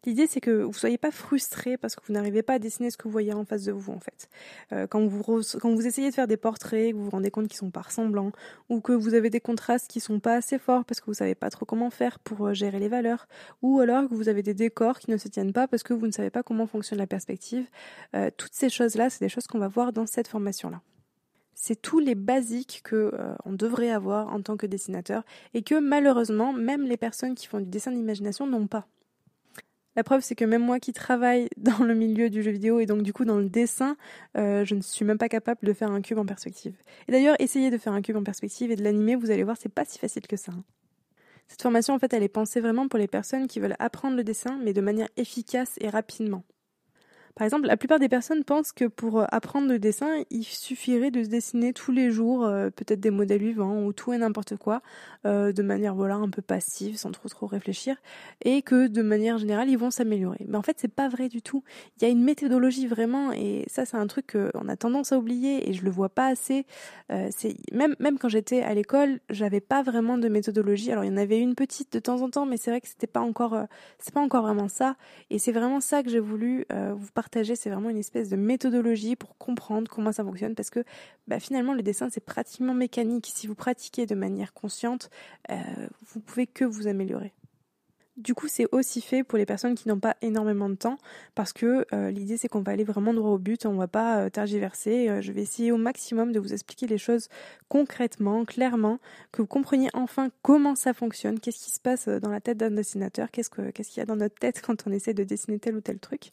L'idée, 0.06 0.26
c'est 0.26 0.40
que 0.40 0.62
vous 0.62 0.72
soyez 0.72 0.96
pas 0.96 1.10
frustré 1.10 1.76
parce 1.76 1.94
que 1.94 2.00
vous 2.06 2.14
n'arrivez 2.14 2.42
pas 2.42 2.54
à 2.54 2.58
dessiner 2.58 2.90
ce 2.90 2.96
que 2.96 3.04
vous 3.04 3.10
voyez 3.10 3.34
en 3.34 3.44
face 3.44 3.64
de 3.64 3.72
vous, 3.72 3.92
en 3.92 4.00
fait. 4.00 4.30
Euh, 4.72 4.86
quand, 4.86 5.06
vous 5.06 5.42
quand 5.60 5.74
vous 5.74 5.86
essayez 5.86 6.08
de 6.08 6.14
faire 6.14 6.26
des 6.26 6.38
portraits, 6.38 6.92
que 6.92 6.96
vous 6.96 7.04
vous 7.04 7.10
rendez 7.10 7.30
compte 7.30 7.48
qu'ils 7.48 7.58
sont 7.58 7.70
pas 7.70 7.82
ressemblants, 7.82 8.32
ou 8.70 8.80
que 8.80 8.92
vous 8.92 9.12
avez 9.12 9.28
des 9.28 9.40
contrastes 9.40 9.88
qui 9.88 10.00
sont 10.00 10.18
pas 10.18 10.36
assez 10.36 10.58
forts 10.58 10.86
parce 10.86 11.00
que 11.00 11.06
vous 11.06 11.14
savez 11.14 11.34
pas 11.34 11.50
trop 11.50 11.66
comment 11.66 11.90
faire 11.90 12.18
pour 12.18 12.46
euh, 12.46 12.54
gérer 12.54 12.78
les 12.78 12.88
valeurs, 12.88 13.28
ou 13.60 13.80
alors 13.80 14.08
que 14.08 14.14
vous 14.14 14.30
avez 14.30 14.42
des 14.42 14.54
décors 14.54 14.98
qui 15.00 15.10
ne 15.10 15.18
se 15.18 15.28
tiennent 15.28 15.52
pas 15.52 15.68
parce 15.68 15.82
que 15.82 15.92
vous 15.92 16.06
ne 16.06 16.12
savez 16.12 16.30
pas 16.30 16.42
comment 16.42 16.66
fonctionne 16.66 16.98
la 16.98 17.06
perspective, 17.06 17.66
euh, 18.14 18.30
toutes 18.34 18.54
ces 18.54 18.70
choses-là, 18.70 19.10
c'est 19.10 19.22
des 19.22 19.28
choses 19.28 19.46
qu'on 19.46 19.58
va 19.58 19.68
voir 19.68 19.92
dans 19.92 20.06
cette 20.06 20.28
formation-là 20.28 20.80
c'est 21.60 21.80
tous 21.80 21.98
les 21.98 22.14
basiques 22.14 22.80
que 22.82 23.12
on 23.44 23.52
devrait 23.52 23.90
avoir 23.90 24.32
en 24.32 24.40
tant 24.40 24.56
que 24.56 24.66
dessinateur 24.66 25.24
et 25.52 25.62
que 25.62 25.78
malheureusement 25.78 26.52
même 26.52 26.84
les 26.84 26.96
personnes 26.96 27.34
qui 27.34 27.46
font 27.46 27.60
du 27.60 27.66
dessin 27.66 27.92
d'imagination 27.92 28.46
n'ont 28.46 28.66
pas. 28.66 28.86
La 29.96 30.04
preuve, 30.04 30.22
c'est 30.22 30.34
que 30.34 30.46
même 30.46 30.62
moi 30.62 30.78
qui 30.78 30.94
travaille 30.94 31.48
dans 31.58 31.84
le 31.84 31.94
milieu 31.94 32.30
du 32.30 32.42
jeu 32.42 32.50
vidéo 32.50 32.80
et 32.80 32.86
donc 32.86 33.02
du 33.02 33.12
coup 33.12 33.26
dans 33.26 33.38
le 33.38 33.50
dessin, 33.50 33.96
euh, 34.38 34.64
je 34.64 34.74
ne 34.74 34.80
suis 34.80 35.04
même 35.04 35.18
pas 35.18 35.28
capable 35.28 35.60
de 35.62 35.72
faire 35.74 35.90
un 35.90 36.00
cube 36.00 36.18
en 36.18 36.24
perspective. 36.24 36.74
Et 37.08 37.12
d'ailleurs, 37.12 37.36
essayez 37.38 37.70
de 37.70 37.76
faire 37.76 37.92
un 37.92 38.00
cube 38.00 38.16
en 38.16 38.22
perspective 38.22 38.70
et 38.70 38.76
de 38.76 38.82
l'animer, 38.82 39.14
vous 39.14 39.30
allez 39.30 39.44
voir, 39.44 39.56
c'est 39.58 39.68
pas 39.68 39.84
si 39.84 39.98
facile 39.98 40.26
que 40.26 40.36
ça. 40.36 40.52
Hein. 40.52 40.64
Cette 41.48 41.60
formation, 41.60 41.92
en 41.94 41.98
fait, 41.98 42.14
elle 42.14 42.22
est 42.22 42.28
pensée 42.28 42.60
vraiment 42.60 42.88
pour 42.88 42.98
les 42.98 43.08
personnes 43.08 43.48
qui 43.48 43.58
veulent 43.58 43.76
apprendre 43.80 44.16
le 44.16 44.22
dessin, 44.24 44.58
mais 44.62 44.72
de 44.72 44.80
manière 44.80 45.08
efficace 45.16 45.74
et 45.80 45.90
rapidement. 45.90 46.44
Par 47.36 47.44
exemple, 47.44 47.66
la 47.66 47.76
plupart 47.76 47.98
des 47.98 48.08
personnes 48.08 48.44
pensent 48.44 48.72
que 48.72 48.84
pour 48.84 49.20
euh, 49.20 49.24
apprendre 49.30 49.68
le 49.68 49.78
dessin, 49.78 50.24
il 50.30 50.44
suffirait 50.44 51.10
de 51.10 51.22
se 51.22 51.28
dessiner 51.28 51.72
tous 51.72 51.92
les 51.92 52.10
jours 52.10 52.44
euh, 52.44 52.70
peut-être 52.70 53.00
des 53.00 53.10
modèles 53.10 53.40
vivants 53.40 53.84
ou 53.84 53.92
tout 53.92 54.12
et 54.12 54.18
n'importe 54.18 54.56
quoi, 54.56 54.82
euh, 55.26 55.52
de 55.52 55.62
manière 55.62 55.94
voilà 55.94 56.16
un 56.16 56.28
peu 56.28 56.42
passive, 56.42 56.96
sans 56.96 57.12
trop 57.12 57.28
trop 57.28 57.46
réfléchir, 57.46 57.96
et 58.44 58.62
que 58.62 58.88
de 58.88 59.02
manière 59.02 59.38
générale 59.38 59.68
ils 59.70 59.78
vont 59.78 59.90
s'améliorer. 59.90 60.44
Mais 60.48 60.56
en 60.56 60.62
fait, 60.62 60.76
c'est 60.80 60.92
pas 60.92 61.08
vrai 61.08 61.28
du 61.28 61.40
tout. 61.40 61.62
Il 61.96 62.04
y 62.04 62.06
a 62.06 62.10
une 62.10 62.22
méthodologie 62.24 62.86
vraiment, 62.86 63.32
et 63.32 63.64
ça 63.68 63.84
c'est 63.86 63.96
un 63.96 64.06
truc 64.06 64.36
qu'on 64.36 64.68
a 64.68 64.76
tendance 64.76 65.12
à 65.12 65.18
oublier 65.18 65.68
et 65.68 65.72
je 65.72 65.84
le 65.84 65.90
vois 65.90 66.08
pas 66.08 66.26
assez. 66.26 66.66
même 67.72 67.94
même 68.00 68.18
quand 68.18 68.28
j'étais 68.28 68.62
à 68.62 68.74
l'école, 68.74 69.20
j'avais 69.30 69.60
pas 69.60 69.82
vraiment 69.82 70.18
de 70.18 70.28
méthodologie. 70.28 70.90
Alors 70.90 71.04
il 71.04 71.10
y 71.10 71.12
en 71.12 71.16
avait 71.16 71.38
une 71.38 71.54
petite 71.54 71.92
de 71.92 72.00
temps 72.00 72.22
en 72.22 72.30
temps, 72.30 72.46
mais 72.46 72.56
c'est 72.56 72.70
vrai 72.70 72.80
que 72.80 72.88
c'était 72.88 73.06
pas 73.06 73.20
encore 73.20 73.56
c'est 73.98 74.12
pas 74.12 74.20
encore 74.20 74.42
vraiment 74.42 74.68
ça. 74.68 74.96
Et 75.30 75.38
c'est 75.38 75.52
vraiment 75.52 75.80
ça 75.80 76.02
que 76.02 76.10
j'ai 76.10 76.20
voulu 76.20 76.66
vous 76.70 77.10
partager, 77.14 77.29
c'est 77.32 77.70
vraiment 77.70 77.90
une 77.90 77.98
espèce 77.98 78.28
de 78.28 78.36
méthodologie 78.36 79.16
pour 79.16 79.36
comprendre 79.38 79.90
comment 79.90 80.12
ça 80.12 80.24
fonctionne 80.24 80.54
parce 80.54 80.70
que 80.70 80.84
bah, 81.28 81.40
finalement 81.40 81.74
le 81.74 81.82
dessin 81.82 82.08
c'est 82.10 82.24
pratiquement 82.24 82.74
mécanique. 82.74 83.30
Si 83.34 83.46
vous 83.46 83.54
pratiquez 83.54 84.06
de 84.06 84.14
manière 84.14 84.52
consciente, 84.52 85.10
euh, 85.50 85.56
vous 86.06 86.20
pouvez 86.20 86.46
que 86.46 86.64
vous 86.64 86.86
améliorer. 86.86 87.32
Du 88.20 88.34
coup, 88.34 88.48
c'est 88.48 88.66
aussi 88.70 89.00
fait 89.00 89.24
pour 89.24 89.38
les 89.38 89.46
personnes 89.46 89.74
qui 89.74 89.88
n'ont 89.88 89.98
pas 89.98 90.14
énormément 90.20 90.68
de 90.68 90.74
temps, 90.74 90.98
parce 91.34 91.54
que 91.54 91.86
euh, 91.94 92.10
l'idée 92.10 92.36
c'est 92.36 92.48
qu'on 92.48 92.60
va 92.60 92.72
aller 92.72 92.84
vraiment 92.84 93.14
droit 93.14 93.30
au 93.30 93.38
but, 93.38 93.64
on 93.64 93.76
va 93.76 93.88
pas 93.88 94.18
euh, 94.18 94.28
tergiverser. 94.28 95.08
Euh, 95.08 95.22
je 95.22 95.32
vais 95.32 95.40
essayer 95.40 95.72
au 95.72 95.78
maximum 95.78 96.30
de 96.30 96.38
vous 96.38 96.52
expliquer 96.52 96.86
les 96.86 96.98
choses 96.98 97.28
concrètement, 97.70 98.44
clairement, 98.44 98.98
que 99.32 99.40
vous 99.40 99.48
compreniez 99.48 99.88
enfin 99.94 100.28
comment 100.42 100.74
ça 100.74 100.92
fonctionne, 100.92 101.40
qu'est-ce 101.40 101.64
qui 101.64 101.70
se 101.70 101.80
passe 101.80 102.08
dans 102.08 102.28
la 102.28 102.42
tête 102.42 102.58
d'un 102.58 102.70
dessinateur, 102.70 103.30
qu'est-ce 103.30 103.48
que 103.48 103.70
qu'est-ce 103.70 103.88
qu'il 103.88 104.00
y 104.00 104.02
a 104.02 104.06
dans 104.06 104.16
notre 104.16 104.34
tête 104.34 104.60
quand 104.66 104.86
on 104.86 104.92
essaie 104.92 105.14
de 105.14 105.24
dessiner 105.24 105.58
tel 105.58 105.76
ou 105.76 105.80
tel 105.80 105.98
truc. 105.98 106.32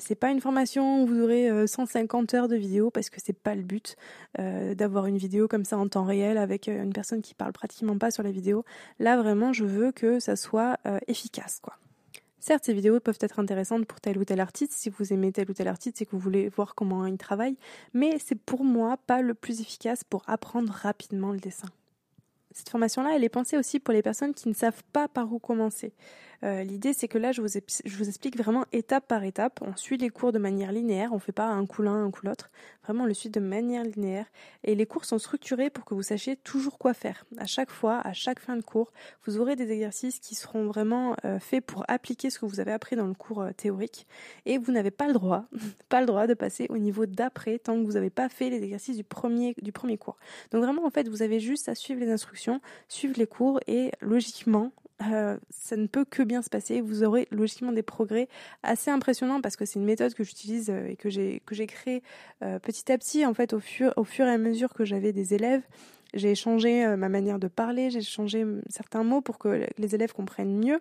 C'est 0.00 0.14
pas 0.14 0.30
une 0.30 0.40
formation 0.40 1.02
où 1.02 1.06
vous 1.06 1.20
aurez 1.20 1.66
150 1.66 2.34
heures 2.34 2.48
de 2.48 2.56
vidéo, 2.56 2.90
parce 2.90 3.10
que 3.10 3.20
c'est 3.24 3.32
pas 3.38 3.54
le 3.54 3.62
but 3.62 3.96
d'avoir 4.38 5.06
une 5.06 5.16
vidéo 5.16 5.48
comme 5.48 5.64
ça 5.64 5.78
en 5.78 5.88
temps 5.88 6.04
réel 6.04 6.38
avec 6.38 6.68
une 6.68 6.92
personne 6.92 7.22
qui 7.22 7.34
parle 7.34 7.52
pratiquement 7.52 7.96
pas 7.96 8.10
sur 8.10 8.22
la 8.22 8.30
vidéo. 8.30 8.64
Là 8.98 9.16
vraiment, 9.16 9.52
je 9.52 9.64
veux 9.64 9.90
que 9.90 10.20
ça 10.20 10.36
soit 10.36 10.78
efficace, 11.08 11.60
quoi. 11.60 11.74
Certes, 12.40 12.64
ces 12.64 12.72
vidéos 12.72 12.98
peuvent 12.98 13.18
être 13.20 13.38
intéressantes 13.38 13.86
pour 13.86 14.00
tel 14.00 14.18
ou 14.18 14.24
tel 14.24 14.40
artiste, 14.40 14.72
si 14.72 14.90
vous 14.90 15.12
aimez 15.12 15.30
tel 15.30 15.48
ou 15.48 15.54
tel 15.54 15.68
artiste 15.68 16.02
et 16.02 16.06
que 16.06 16.10
vous 16.10 16.18
voulez 16.18 16.48
voir 16.48 16.74
comment 16.74 17.06
il 17.06 17.16
travaille, 17.16 17.56
mais 17.94 18.18
c'est 18.18 18.34
pour 18.34 18.64
moi 18.64 18.96
pas 19.06 19.22
le 19.22 19.34
plus 19.34 19.60
efficace 19.60 20.02
pour 20.02 20.24
apprendre 20.26 20.72
rapidement 20.72 21.30
le 21.30 21.38
dessin. 21.38 21.68
Cette 22.50 22.68
formation-là, 22.68 23.12
elle 23.14 23.22
est 23.22 23.28
pensée 23.28 23.56
aussi 23.56 23.78
pour 23.78 23.94
les 23.94 24.02
personnes 24.02 24.34
qui 24.34 24.48
ne 24.48 24.54
savent 24.54 24.82
pas 24.92 25.06
par 25.06 25.32
où 25.32 25.38
commencer. 25.38 25.92
Euh, 26.44 26.64
l'idée, 26.64 26.92
c'est 26.92 27.08
que 27.08 27.18
là, 27.18 27.32
je 27.32 27.40
vous, 27.40 28.08
explique 28.08 28.36
vraiment 28.36 28.64
étape 28.72 29.06
par 29.06 29.22
étape. 29.24 29.60
On 29.62 29.76
suit 29.76 29.96
les 29.96 30.10
cours 30.10 30.32
de 30.32 30.38
manière 30.38 30.72
linéaire. 30.72 31.10
On 31.12 31.16
ne 31.16 31.20
fait 31.20 31.32
pas 31.32 31.46
un 31.46 31.66
coup 31.66 31.82
l'un, 31.82 32.04
un 32.04 32.10
coup 32.10 32.26
l'autre. 32.26 32.50
Vraiment, 32.84 33.04
on 33.04 33.06
le 33.06 33.14
suit 33.14 33.30
de 33.30 33.40
manière 33.40 33.84
linéaire. 33.84 34.26
Et 34.64 34.74
les 34.74 34.86
cours 34.86 35.04
sont 35.04 35.18
structurés 35.18 35.70
pour 35.70 35.84
que 35.84 35.94
vous 35.94 36.02
sachiez 36.02 36.36
toujours 36.36 36.78
quoi 36.78 36.94
faire. 36.94 37.24
À 37.38 37.46
chaque 37.46 37.70
fois, 37.70 38.00
à 38.00 38.12
chaque 38.12 38.40
fin 38.40 38.56
de 38.56 38.62
cours, 38.62 38.92
vous 39.24 39.38
aurez 39.38 39.54
des 39.54 39.70
exercices 39.70 40.18
qui 40.18 40.34
seront 40.34 40.66
vraiment 40.66 41.14
euh, 41.24 41.38
faits 41.38 41.64
pour 41.64 41.84
appliquer 41.88 42.30
ce 42.30 42.40
que 42.40 42.46
vous 42.46 42.58
avez 42.58 42.72
appris 42.72 42.96
dans 42.96 43.06
le 43.06 43.14
cours 43.14 43.42
euh, 43.42 43.52
théorique. 43.52 44.06
Et 44.46 44.58
vous 44.58 44.72
n'avez 44.72 44.90
pas 44.90 45.06
le 45.06 45.12
droit, 45.12 45.44
pas 45.88 46.00
le 46.00 46.06
droit 46.06 46.26
de 46.26 46.34
passer 46.34 46.66
au 46.70 46.78
niveau 46.78 47.06
d'après 47.06 47.58
tant 47.58 47.80
que 47.80 47.86
vous 47.86 47.92
n'avez 47.92 48.10
pas 48.10 48.28
fait 48.28 48.50
les 48.50 48.62
exercices 48.62 48.96
du 48.96 49.04
premier, 49.04 49.54
du 49.62 49.70
premier 49.70 49.96
cours. 49.96 50.16
Donc 50.50 50.64
vraiment, 50.64 50.84
en 50.84 50.90
fait, 50.90 51.08
vous 51.08 51.22
avez 51.22 51.38
juste 51.38 51.68
à 51.68 51.74
suivre 51.76 52.00
les 52.00 52.10
instructions, 52.10 52.60
suivre 52.88 53.14
les 53.16 53.26
cours 53.26 53.60
et 53.66 53.92
logiquement, 54.00 54.72
euh, 55.10 55.38
ça 55.50 55.76
ne 55.76 55.86
peut 55.86 56.04
que 56.04 56.22
bien 56.22 56.42
se 56.42 56.50
passer. 56.50 56.80
Vous 56.80 57.04
aurez 57.04 57.28
logiquement 57.30 57.72
des 57.72 57.82
progrès 57.82 58.28
assez 58.62 58.90
impressionnants 58.90 59.40
parce 59.40 59.56
que 59.56 59.64
c'est 59.64 59.78
une 59.78 59.84
méthode 59.84 60.14
que 60.14 60.24
j'utilise 60.24 60.70
euh, 60.70 60.88
et 60.88 60.96
que 60.96 61.10
j'ai 61.10 61.42
que 61.46 61.54
j'ai 61.54 61.66
créée 61.66 62.02
euh, 62.42 62.58
petit 62.58 62.90
à 62.92 62.98
petit 62.98 63.24
en 63.26 63.34
fait 63.34 63.52
au 63.52 63.60
fur 63.60 63.92
au 63.96 64.04
fur 64.04 64.26
et 64.26 64.30
à 64.30 64.38
mesure 64.38 64.74
que 64.74 64.84
j'avais 64.84 65.12
des 65.12 65.34
élèves. 65.34 65.62
J'ai 66.14 66.34
changé 66.34 66.86
ma 66.96 67.08
manière 67.08 67.38
de 67.38 67.48
parler, 67.48 67.88
j'ai 67.88 68.02
changé 68.02 68.44
certains 68.68 69.02
mots 69.02 69.22
pour 69.22 69.38
que 69.38 69.66
les 69.78 69.94
élèves 69.94 70.12
comprennent 70.12 70.58
mieux. 70.58 70.78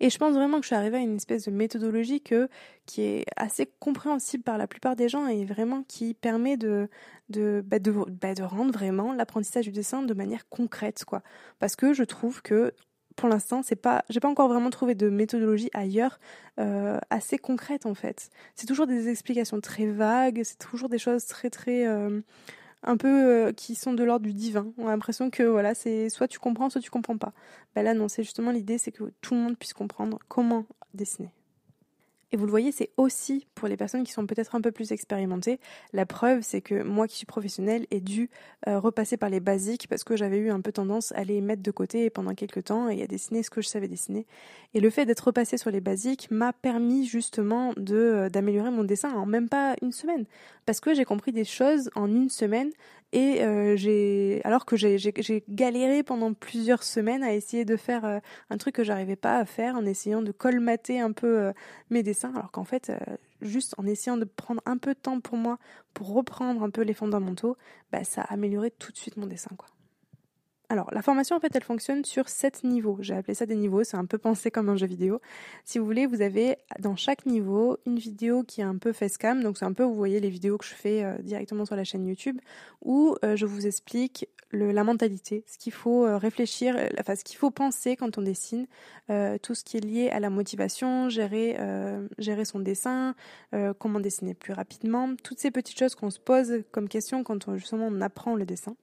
Et 0.00 0.10
je 0.10 0.18
pense 0.18 0.34
vraiment 0.34 0.58
que 0.58 0.62
je 0.62 0.68
suis 0.68 0.76
arrivée 0.76 0.98
à 0.98 1.00
une 1.00 1.16
espèce 1.16 1.44
de 1.44 1.50
méthodologie 1.50 2.20
que, 2.20 2.48
qui 2.86 3.02
est 3.02 3.24
assez 3.36 3.66
compréhensible 3.78 4.42
par 4.42 4.58
la 4.58 4.66
plupart 4.66 4.96
des 4.96 5.08
gens 5.08 5.26
et 5.26 5.44
vraiment 5.44 5.82
qui 5.82 6.14
permet 6.14 6.56
de, 6.56 6.88
de, 7.28 7.62
bah 7.66 7.78
bah 7.80 8.34
de 8.34 8.42
rendre 8.42 8.72
vraiment 8.72 9.12
l'apprentissage 9.12 9.66
du 9.66 9.72
dessin 9.72 10.02
de 10.02 10.14
manière 10.14 10.48
concrète, 10.48 11.04
quoi. 11.04 11.22
Parce 11.58 11.76
que 11.76 11.92
je 11.92 12.04
trouve 12.04 12.42
que 12.42 12.72
pour 13.20 13.28
l'instant, 13.28 13.62
c'est 13.62 13.76
pas, 13.76 14.02
j'ai 14.08 14.18
pas 14.18 14.28
encore 14.28 14.48
vraiment 14.48 14.70
trouvé 14.70 14.94
de 14.94 15.10
méthodologie 15.10 15.68
ailleurs 15.74 16.18
euh, 16.58 16.98
assez 17.10 17.36
concrète 17.36 17.84
en 17.84 17.92
fait. 17.92 18.30
C'est 18.54 18.66
toujours 18.66 18.86
des 18.86 19.10
explications 19.10 19.60
très 19.60 19.84
vagues, 19.84 20.40
c'est 20.42 20.58
toujours 20.58 20.88
des 20.88 20.96
choses 20.96 21.26
très 21.26 21.50
très 21.50 21.86
euh, 21.86 22.22
un 22.82 22.96
peu 22.96 23.08
euh, 23.08 23.52
qui 23.52 23.74
sont 23.74 23.92
de 23.92 24.02
l'ordre 24.04 24.24
du 24.24 24.32
divin. 24.32 24.72
On 24.78 24.86
a 24.86 24.90
l'impression 24.92 25.28
que 25.28 25.42
voilà, 25.42 25.74
c'est 25.74 26.08
soit 26.08 26.28
tu 26.28 26.38
comprends, 26.38 26.70
soit 26.70 26.80
tu 26.80 26.90
comprends 26.90 27.18
pas. 27.18 27.34
Ben 27.74 27.82
là 27.82 27.92
non, 27.92 28.08
c'est 28.08 28.22
justement 28.22 28.52
l'idée, 28.52 28.78
c'est 28.78 28.90
que 28.90 29.04
tout 29.20 29.34
le 29.34 29.40
monde 29.40 29.58
puisse 29.58 29.74
comprendre 29.74 30.18
comment 30.28 30.64
dessiner. 30.94 31.28
Et 32.32 32.36
vous 32.36 32.44
le 32.44 32.50
voyez, 32.50 32.70
c'est 32.70 32.90
aussi 32.96 33.46
pour 33.54 33.66
les 33.66 33.76
personnes 33.76 34.04
qui 34.04 34.12
sont 34.12 34.26
peut-être 34.26 34.54
un 34.54 34.60
peu 34.60 34.70
plus 34.70 34.92
expérimentées. 34.92 35.58
La 35.92 36.06
preuve, 36.06 36.42
c'est 36.42 36.60
que 36.60 36.82
moi 36.82 37.08
qui 37.08 37.16
suis 37.16 37.26
professionnelle 37.26 37.86
ai 37.90 38.00
dû 38.00 38.30
euh, 38.68 38.78
repasser 38.78 39.16
par 39.16 39.30
les 39.30 39.40
basiques 39.40 39.88
parce 39.88 40.04
que 40.04 40.16
j'avais 40.16 40.38
eu 40.38 40.50
un 40.50 40.60
peu 40.60 40.70
tendance 40.70 41.12
à 41.12 41.24
les 41.24 41.40
mettre 41.40 41.62
de 41.62 41.70
côté 41.70 42.08
pendant 42.08 42.34
quelques 42.34 42.64
temps 42.64 42.88
et 42.88 43.02
à 43.02 43.06
dessiner 43.06 43.42
ce 43.42 43.50
que 43.50 43.60
je 43.60 43.68
savais 43.68 43.88
dessiner. 43.88 44.26
Et 44.74 44.80
le 44.80 44.90
fait 44.90 45.06
d'être 45.06 45.26
repassé 45.26 45.58
sur 45.58 45.70
les 45.70 45.80
basiques 45.80 46.30
m'a 46.30 46.52
permis 46.52 47.04
justement 47.04 47.74
euh, 47.90 48.28
d'améliorer 48.28 48.70
mon 48.70 48.84
dessin 48.84 49.12
en 49.12 49.26
même 49.26 49.48
pas 49.48 49.74
une 49.82 49.92
semaine 49.92 50.24
parce 50.66 50.80
que 50.80 50.94
j'ai 50.94 51.04
compris 51.04 51.32
des 51.32 51.44
choses 51.44 51.90
en 51.96 52.06
une 52.06 52.28
semaine 52.28 52.70
et 53.12 53.42
euh, 53.42 53.76
j'ai, 53.76 54.40
alors 54.44 54.64
que 54.64 54.76
j'ai, 54.76 54.98
galéré 55.48 56.02
pendant 56.02 56.32
plusieurs 56.32 56.84
semaines 56.84 57.24
à 57.24 57.32
essayer 57.34 57.64
de 57.64 57.76
faire 57.76 58.04
euh, 58.04 58.18
un 58.50 58.56
truc 58.56 58.76
que 58.76 58.84
j'arrivais 58.84 59.16
pas 59.16 59.38
à 59.38 59.44
faire, 59.44 59.74
en 59.74 59.84
essayant 59.84 60.22
de 60.22 60.30
colmater 60.30 61.00
un 61.00 61.12
peu 61.12 61.40
euh, 61.40 61.52
mes 61.90 62.04
dessins, 62.04 62.32
alors 62.34 62.52
qu'en 62.52 62.64
fait, 62.64 62.92
juste 63.40 63.74
en 63.78 63.86
essayant 63.86 64.16
de 64.16 64.24
prendre 64.24 64.62
un 64.64 64.76
peu 64.76 64.94
de 64.94 64.98
temps 64.98 65.20
pour 65.20 65.36
moi, 65.36 65.58
pour 65.92 66.12
reprendre 66.14 66.62
un 66.62 66.70
peu 66.70 66.82
les 66.82 66.94
fondamentaux, 66.94 67.56
bah, 67.90 68.04
ça 68.04 68.22
a 68.22 68.32
amélioré 68.32 68.70
tout 68.70 68.92
de 68.92 68.96
suite 68.96 69.16
mon 69.16 69.26
dessin, 69.26 69.50
quoi. 69.56 69.68
Alors, 70.70 70.88
la 70.92 71.02
formation, 71.02 71.34
en 71.34 71.40
fait, 71.40 71.50
elle 71.56 71.64
fonctionne 71.64 72.04
sur 72.04 72.28
sept 72.28 72.62
niveaux. 72.62 72.96
J'ai 73.00 73.16
appelé 73.16 73.34
ça 73.34 73.44
des 73.44 73.56
niveaux, 73.56 73.82
c'est 73.82 73.96
un 73.96 74.04
peu 74.04 74.18
pensé 74.18 74.52
comme 74.52 74.68
un 74.68 74.76
jeu 74.76 74.86
vidéo. 74.86 75.20
Si 75.64 75.80
vous 75.80 75.84
voulez, 75.84 76.06
vous 76.06 76.22
avez 76.22 76.58
dans 76.78 76.94
chaque 76.94 77.26
niveau 77.26 77.78
une 77.86 77.98
vidéo 77.98 78.44
qui 78.44 78.60
est 78.60 78.64
un 78.64 78.78
peu 78.78 78.92
facecam, 78.92 79.42
donc 79.42 79.58
c'est 79.58 79.64
un 79.64 79.72
peu, 79.72 79.82
vous 79.82 79.96
voyez 79.96 80.20
les 80.20 80.30
vidéos 80.30 80.58
que 80.58 80.64
je 80.64 80.74
fais 80.74 81.02
euh, 81.02 81.18
directement 81.22 81.64
sur 81.64 81.74
la 81.74 81.82
chaîne 81.82 82.06
YouTube, 82.06 82.38
où 82.82 83.16
euh, 83.24 83.34
je 83.34 83.46
vous 83.46 83.66
explique 83.66 84.28
la 84.52 84.84
mentalité, 84.84 85.42
ce 85.48 85.58
qu'il 85.58 85.72
faut 85.72 86.06
euh, 86.06 86.18
réfléchir, 86.18 86.76
enfin 87.00 87.16
ce 87.16 87.24
qu'il 87.24 87.36
faut 87.36 87.50
penser 87.50 87.96
quand 87.96 88.16
on 88.18 88.22
dessine, 88.22 88.68
tout 89.42 89.56
ce 89.56 89.64
qui 89.64 89.76
est 89.76 89.84
lié 89.84 90.08
à 90.10 90.20
la 90.20 90.30
motivation, 90.30 91.08
gérer, 91.08 91.56
gérer 92.18 92.44
son 92.44 92.60
dessin, 92.60 93.14
comment 93.78 93.98
dessiner 93.98 94.34
plus 94.34 94.52
rapidement, 94.52 95.14
toutes 95.22 95.40
ces 95.40 95.50
petites 95.50 95.78
choses 95.78 95.96
qu'on 95.96 96.10
se 96.10 96.20
pose 96.20 96.62
comme 96.70 96.88
question 96.88 97.24
quand 97.24 97.48
on, 97.48 97.56
justement 97.56 97.88
on 97.88 98.00
apprend 98.00 98.36
le 98.36 98.44
dessin. 98.44 98.76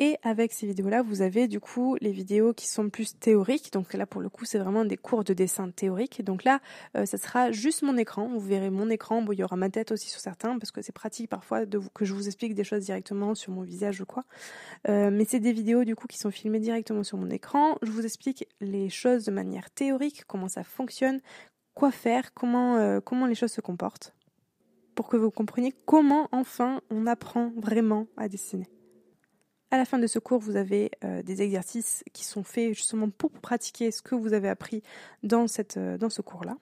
Et 0.00 0.16
avec 0.22 0.52
ces 0.52 0.66
vidéos-là, 0.66 1.02
vous 1.02 1.22
avez 1.22 1.48
du 1.48 1.58
coup 1.58 1.96
les 2.00 2.12
vidéos 2.12 2.52
qui 2.52 2.68
sont 2.68 2.88
plus 2.88 3.18
théoriques. 3.18 3.72
Donc 3.72 3.92
là, 3.94 4.06
pour 4.06 4.20
le 4.20 4.28
coup, 4.28 4.44
c'est 4.44 4.58
vraiment 4.58 4.84
des 4.84 4.96
cours 4.96 5.24
de 5.24 5.34
dessin 5.34 5.70
théorique. 5.70 6.24
Donc 6.24 6.44
là, 6.44 6.60
euh, 6.96 7.04
ça 7.04 7.18
sera 7.18 7.50
juste 7.50 7.82
mon 7.82 7.96
écran. 7.96 8.28
Vous 8.28 8.38
verrez 8.38 8.70
mon 8.70 8.90
écran. 8.90 9.24
Il 9.32 9.38
y 9.38 9.42
aura 9.42 9.56
ma 9.56 9.70
tête 9.70 9.90
aussi 9.90 10.08
sur 10.08 10.20
certains 10.20 10.56
parce 10.58 10.70
que 10.70 10.82
c'est 10.82 10.92
pratique 10.92 11.28
parfois 11.28 11.66
que 11.66 12.04
je 12.04 12.14
vous 12.14 12.28
explique 12.28 12.54
des 12.54 12.62
choses 12.62 12.84
directement 12.84 13.34
sur 13.34 13.52
mon 13.52 13.62
visage 13.62 14.00
ou 14.00 14.06
quoi. 14.06 14.24
Euh, 14.88 15.10
mais 15.10 15.24
c'est 15.24 15.40
des 15.40 15.52
vidéos 15.52 15.82
du 15.82 15.96
coup 15.96 16.06
qui 16.06 16.18
sont 16.18 16.30
filmées 16.30 16.60
directement 16.60 17.02
sur 17.02 17.18
mon 17.18 17.30
écran. 17.30 17.76
Je 17.82 17.90
vous 17.90 18.04
explique 18.04 18.46
les 18.60 18.88
choses 18.90 19.24
de 19.24 19.32
manière 19.32 19.68
théorique, 19.70 20.22
comment 20.28 20.48
ça 20.48 20.62
fonctionne, 20.62 21.20
quoi 21.74 21.90
faire, 21.90 22.32
comment 22.34 22.76
euh, 22.76 23.00
comment 23.00 23.26
les 23.26 23.34
choses 23.34 23.52
se 23.52 23.60
comportent, 23.60 24.14
pour 24.94 25.08
que 25.08 25.16
vous 25.16 25.32
compreniez 25.32 25.74
comment 25.86 26.28
enfin 26.30 26.82
on 26.90 27.06
apprend 27.06 27.52
vraiment 27.56 28.06
à 28.16 28.28
dessiner. 28.28 28.68
À 29.70 29.76
la 29.76 29.84
fin 29.84 29.98
de 29.98 30.06
ce 30.06 30.18
cours, 30.18 30.40
vous 30.40 30.56
avez 30.56 30.90
euh, 31.04 31.22
des 31.22 31.42
exercices 31.42 32.02
qui 32.14 32.24
sont 32.24 32.42
faits 32.42 32.72
justement 32.72 33.10
pour 33.10 33.30
pratiquer 33.32 33.90
ce 33.90 34.00
que 34.00 34.14
vous 34.14 34.32
avez 34.32 34.48
appris 34.48 34.82
dans, 35.22 35.44
euh, 35.76 35.98
dans 35.98 36.08
ce 36.08 36.22
cours-là. 36.22 36.56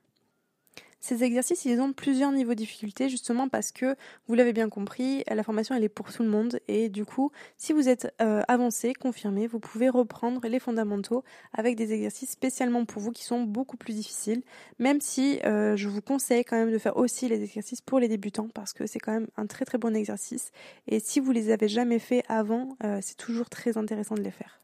Ces 1.01 1.23
exercices, 1.23 1.65
ils 1.65 1.81
ont 1.81 1.93
plusieurs 1.93 2.33
niveaux 2.33 2.53
de 2.53 2.59
difficulté 2.59 3.09
justement 3.09 3.49
parce 3.49 3.73
que, 3.73 3.97
vous 4.27 4.35
l'avez 4.35 4.53
bien 4.53 4.69
compris, 4.69 5.25
la 5.29 5.43
formation 5.43 5.75
elle 5.75 5.85
est 5.85 5.89
pour 5.89 6.13
tout 6.13 6.23
le 6.23 6.29
monde. 6.29 6.59
Et 6.69 6.89
du 6.89 7.05
coup, 7.05 7.31
si 7.57 7.73
vous 7.73 7.89
êtes 7.89 8.13
euh, 8.21 8.43
avancé, 8.49 8.93
confirmé, 8.95 9.47
vous 9.47 9.61
pouvez 9.61 9.89
reprendre 9.89 10.47
les 10.47 10.59
fondamentaux 10.59 11.25
avec 11.53 11.77
des 11.77 11.93
exercices 11.93 12.31
spécialement 12.31 12.85
pour 12.85 13.03
vous 13.03 13.13
qui 13.13 13.25
sont 13.25 13.43
beaucoup 13.43 13.77
plus 13.77 13.95
difficiles, 13.95 14.43
même 14.79 15.01
si 15.01 15.39
euh, 15.45 15.77
je 15.77 15.89
vous 15.89 16.03
conseille 16.03 16.45
quand 16.45 16.57
même 16.57 16.73
de 16.73 16.79
faire 16.79 16.97
aussi 16.97 17.29
les 17.29 17.43
exercices 17.43 17.81
pour 17.81 18.01
les 18.01 18.09
débutants 18.09 18.49
parce 18.55 18.73
que 18.73 18.87
c'est 18.87 18.99
quand 18.99 19.13
même 19.13 19.29
un 19.37 19.47
très 19.47 19.65
très 19.65 19.79
bon 19.79 19.95
exercice. 19.95 20.51
Et 20.89 21.01
si 21.01 21.21
vous 21.21 21.33
les 21.33 21.51
avez 21.51 21.69
jamais 21.69 21.99
fait 21.99 22.23
avant, 22.29 22.77
euh, 22.85 22.99
c'est 23.03 23.17
toujours 23.17 23.49
très 23.49 23.79
intéressant 23.79 24.15
de 24.15 24.23
les 24.23 24.31
faire 24.31 24.61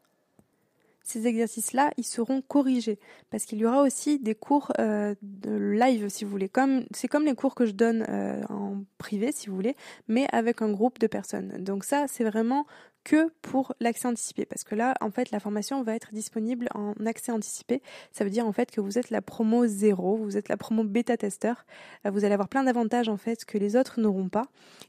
ces 1.03 1.27
exercices-là, 1.27 1.91
ils 1.97 2.05
seront 2.05 2.41
corrigés 2.41 2.97
parce 3.29 3.45
qu'il 3.45 3.59
y 3.59 3.65
aura 3.65 3.81
aussi 3.81 4.19
des 4.19 4.35
cours 4.35 4.71
euh, 4.79 5.13
live, 5.45 6.07
si 6.09 6.23
vous 6.23 6.31
voulez. 6.31 6.49
C'est 6.91 7.07
comme 7.07 7.25
les 7.25 7.35
cours 7.35 7.55
que 7.55 7.65
je 7.65 7.73
donne 7.73 8.05
euh, 8.09 8.41
en 8.49 8.83
privé, 8.97 9.31
si 9.33 9.49
vous 9.49 9.55
voulez, 9.55 9.75
mais 10.07 10.27
avec 10.31 10.61
un 10.61 10.71
groupe 10.71 10.99
de 10.99 11.07
personnes. 11.07 11.63
Donc 11.63 11.83
ça, 11.83 12.05
c'est 12.07 12.23
vraiment 12.23 12.65
que 13.03 13.31
pour 13.41 13.73
l'accès 13.79 14.07
anticipé. 14.07 14.45
Parce 14.45 14.63
que 14.63 14.75
là, 14.75 14.95
en 15.01 15.11
fait, 15.11 15.31
la 15.31 15.39
formation 15.39 15.83
va 15.83 15.95
être 15.95 16.13
disponible 16.13 16.67
en 16.73 16.93
accès 17.05 17.31
anticipé. 17.31 17.81
Ça 18.11 18.23
veut 18.23 18.29
dire 18.29 18.47
en 18.47 18.53
fait 18.53 18.71
que 18.71 18.81
vous 18.81 18.97
êtes 18.97 19.09
la 19.09 19.21
promo 19.21 19.67
zéro, 19.67 20.17
vous 20.17 20.37
êtes 20.37 20.49
la 20.49 20.57
promo 20.57 20.83
bêta-testeur. 20.83 21.65
Euh, 22.05 22.11
vous 22.11 22.23
allez 22.23 22.33
avoir 22.33 22.47
plein 22.47 22.63
d'avantages 22.63 23.09
en 23.09 23.17
fait 23.17 23.45
que 23.45 23.57
les 23.57 23.75
autres 23.75 23.99
n'auront 23.99 24.29
pas. 24.29 24.45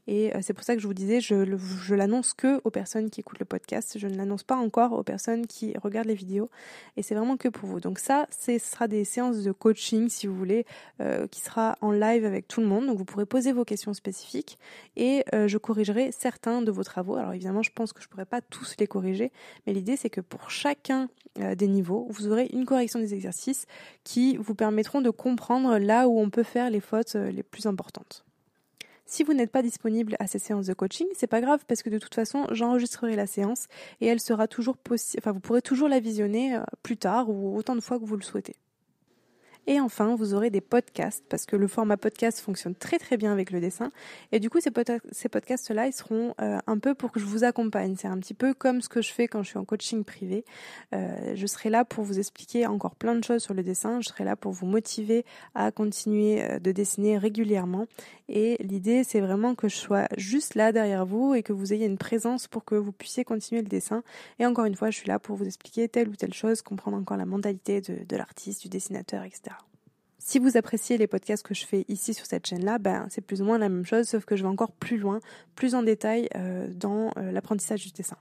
Et 0.07 0.35
euh, 0.35 0.39
c'est 0.41 0.53
pour 0.53 0.63
ça 0.63 0.75
que 0.75 0.81
je 0.81 0.87
vous 0.87 0.93
disais, 0.93 1.19
je, 1.19 1.93
l'annonce 1.93 2.33
que 2.33 2.61
aux 2.63 2.71
personnes 2.71 3.09
qui 3.09 3.19
écoutent 3.19 3.39
le 3.39 3.45
podcast. 3.45 3.97
Je 3.99 4.07
ne 4.07 4.15
l'annonce 4.15 4.43
pas 4.43 4.55
encore 4.55 4.93
aux 4.93 5.03
personnes 5.03 5.47
qui 5.47 5.73
regardent 5.77 6.07
les 6.07 6.15
vidéos. 6.15 6.49
Et 6.97 7.03
c'est 7.03 7.15
vraiment 7.15 7.37
que 7.37 7.49
pour 7.49 7.67
vous. 7.67 7.79
Donc 7.79 7.99
ça, 7.99 8.27
ce 8.31 8.57
sera 8.57 8.87
des 8.87 9.03
séances 9.03 9.43
de 9.43 9.51
coaching, 9.51 10.09
si 10.09 10.27
vous 10.27 10.35
voulez, 10.35 10.65
euh, 11.01 11.27
qui 11.27 11.41
sera 11.41 11.77
en 11.81 11.91
live 11.91 12.25
avec 12.25 12.47
tout 12.47 12.61
le 12.61 12.67
monde. 12.67 12.87
Donc 12.87 12.97
vous 12.97 13.05
pourrez 13.05 13.25
poser 13.25 13.51
vos 13.51 13.65
questions 13.65 13.93
spécifiques 13.93 14.57
et 14.95 15.23
je 15.33 15.57
corrigerai 15.57 16.11
certains 16.11 16.61
de 16.61 16.71
vos 16.71 16.83
travaux. 16.83 17.15
Alors 17.15 17.33
évidemment, 17.33 17.61
je 17.61 17.71
pense 17.71 17.91
que 17.91 18.01
je 18.05 18.09
ne 18.09 18.11
pourrai 18.11 18.25
pas 18.25 18.41
tous 18.41 18.75
les 18.77 18.85
corriger, 18.85 19.31
mais 19.65 19.73
l'idée 19.73 19.97
c'est 19.97 20.11
que 20.11 20.21
pour 20.21 20.51
chacun 20.51 21.09
euh, 21.39 21.55
des 21.55 21.67
niveaux, 21.67 22.05
vous 22.11 22.27
aurez 22.27 22.47
une 22.53 22.63
correction 22.63 22.99
des 22.99 23.15
exercices 23.15 23.65
qui 24.03 24.37
vous 24.37 24.53
permettront 24.53 25.01
de 25.01 25.09
comprendre 25.09 25.79
là 25.79 26.07
où 26.07 26.19
on 26.19 26.29
peut 26.29 26.43
faire 26.43 26.69
les 26.69 26.81
fautes 26.81 27.15
euh, 27.15 27.31
les 27.31 27.41
plus 27.41 27.65
importantes. 27.65 28.23
Si 29.07 29.23
vous 29.23 29.33
n'êtes 29.33 29.51
pas 29.51 29.63
disponible 29.63 30.15
à 30.19 30.27
ces 30.27 30.37
séances 30.37 30.67
de 30.67 30.73
coaching, 30.75 31.07
c'est 31.15 31.25
pas 31.25 31.41
grave 31.41 31.63
parce 31.67 31.81
que 31.81 31.89
de 31.89 31.97
toute 31.97 32.13
façon, 32.13 32.45
j'enregistrerai 32.51 33.15
la 33.15 33.25
séance 33.25 33.65
et 34.01 34.05
elle 34.05 34.19
sera 34.19 34.47
toujours 34.47 34.77
possible, 34.77 35.21
enfin 35.23 35.31
vous 35.31 35.39
pourrez 35.39 35.63
toujours 35.63 35.89
la 35.89 35.99
visionner 35.99 36.59
plus 36.83 36.97
tard 36.97 37.29
ou 37.29 37.57
autant 37.57 37.75
de 37.75 37.81
fois 37.81 37.99
que 37.99 38.05
vous 38.05 38.17
le 38.17 38.23
souhaitez. 38.23 38.55
Et 39.67 39.79
enfin, 39.79 40.15
vous 40.15 40.33
aurez 40.33 40.49
des 40.49 40.61
podcasts 40.61 41.23
parce 41.27 41.45
que 41.45 41.55
le 41.55 41.67
format 41.67 41.97
podcast 41.97 42.39
fonctionne 42.39 42.75
très 42.75 42.99
très 42.99 43.17
bien 43.17 43.31
avec 43.31 43.51
le 43.51 43.59
dessin. 43.59 43.91
Et 44.31 44.39
du 44.39 44.49
coup, 44.49 44.59
ces, 44.61 44.69
podcasts-là, 45.29 45.87
ils 45.87 45.93
seront 45.93 46.35
euh, 46.41 46.59
un 46.67 46.77
peu 46.77 46.93
pour 46.93 47.11
que 47.11 47.19
je 47.19 47.25
vous 47.25 47.43
accompagne. 47.43 47.95
C'est 47.97 48.07
un 48.07 48.19
petit 48.19 48.33
peu 48.33 48.53
comme 48.53 48.81
ce 48.81 48.89
que 48.89 49.01
je 49.01 49.11
fais 49.11 49.27
quand 49.27 49.41
je 49.41 49.49
suis 49.49 49.57
en 49.57 49.65
coaching 49.65 50.03
privé. 50.03 50.45
Euh, 50.93 51.33
je 51.35 51.47
serai 51.47 51.69
là 51.69 51.83
pour 51.83 52.03
vous 52.03 52.19
expliquer 52.19 52.67
encore 52.67 52.95
plein 52.95 53.15
de 53.15 53.23
choses 53.23 53.41
sur 53.41 53.53
le 53.53 53.63
dessin. 53.63 54.01
Je 54.01 54.09
serai 54.09 54.23
là 54.23 54.35
pour 54.35 54.51
vous 54.51 54.67
motiver 54.67 55.25
à 55.55 55.71
continuer 55.71 56.43
euh, 56.43 56.59
de 56.59 56.71
dessiner 56.71 57.17
régulièrement. 57.17 57.87
Et 58.29 58.57
l'idée, 58.59 59.03
c'est 59.03 59.19
vraiment 59.19 59.55
que 59.55 59.67
je 59.67 59.75
sois 59.75 60.07
juste 60.17 60.55
là 60.55 60.71
derrière 60.71 61.05
vous 61.05 61.33
et 61.33 61.43
que 61.43 61.53
vous 61.53 61.73
ayez 61.73 61.85
une 61.85 61.97
présence 61.97 62.47
pour 62.47 62.65
que 62.65 62.75
vous 62.75 62.91
puissiez 62.91 63.23
continuer 63.23 63.61
le 63.61 63.67
dessin. 63.67 64.03
Et 64.39 64.45
encore 64.45 64.65
une 64.65 64.75
fois, 64.75 64.89
je 64.91 64.97
suis 64.97 65.07
là 65.07 65.19
pour 65.19 65.35
vous 65.35 65.45
expliquer 65.45 65.87
telle 65.87 66.09
ou 66.09 66.15
telle 66.15 66.33
chose, 66.33 66.61
comprendre 66.61 66.97
encore 66.97 67.17
la 67.17 67.25
mentalité 67.25 67.81
de, 67.81 68.03
de 68.03 68.15
l'artiste, 68.15 68.61
du 68.61 68.69
dessinateur, 68.69 69.23
etc. 69.23 69.54
Si 70.27 70.39
vous 70.39 70.57
appréciez 70.57 70.97
les 70.97 71.05
podcasts 71.05 71.45
que 71.45 71.53
je 71.53 71.67
fais 71.67 71.85
ici 71.87 72.15
sur 72.15 72.25
cette 72.25 72.47
chaîne-là, 72.47 72.79
ben, 72.79 73.05
c'est 73.11 73.21
plus 73.21 73.43
ou 73.43 73.45
moins 73.45 73.59
la 73.59 73.69
même 73.69 73.85
chose, 73.85 74.07
sauf 74.07 74.25
que 74.25 74.35
je 74.35 74.41
vais 74.41 74.49
encore 74.49 74.71
plus 74.71 74.97
loin, 74.97 75.19
plus 75.53 75.75
en 75.75 75.83
détail 75.83 76.29
euh, 76.35 76.67
dans 76.67 77.11
euh, 77.17 77.31
l'apprentissage 77.31 77.85
du 77.85 77.91
dessin. 77.91 78.17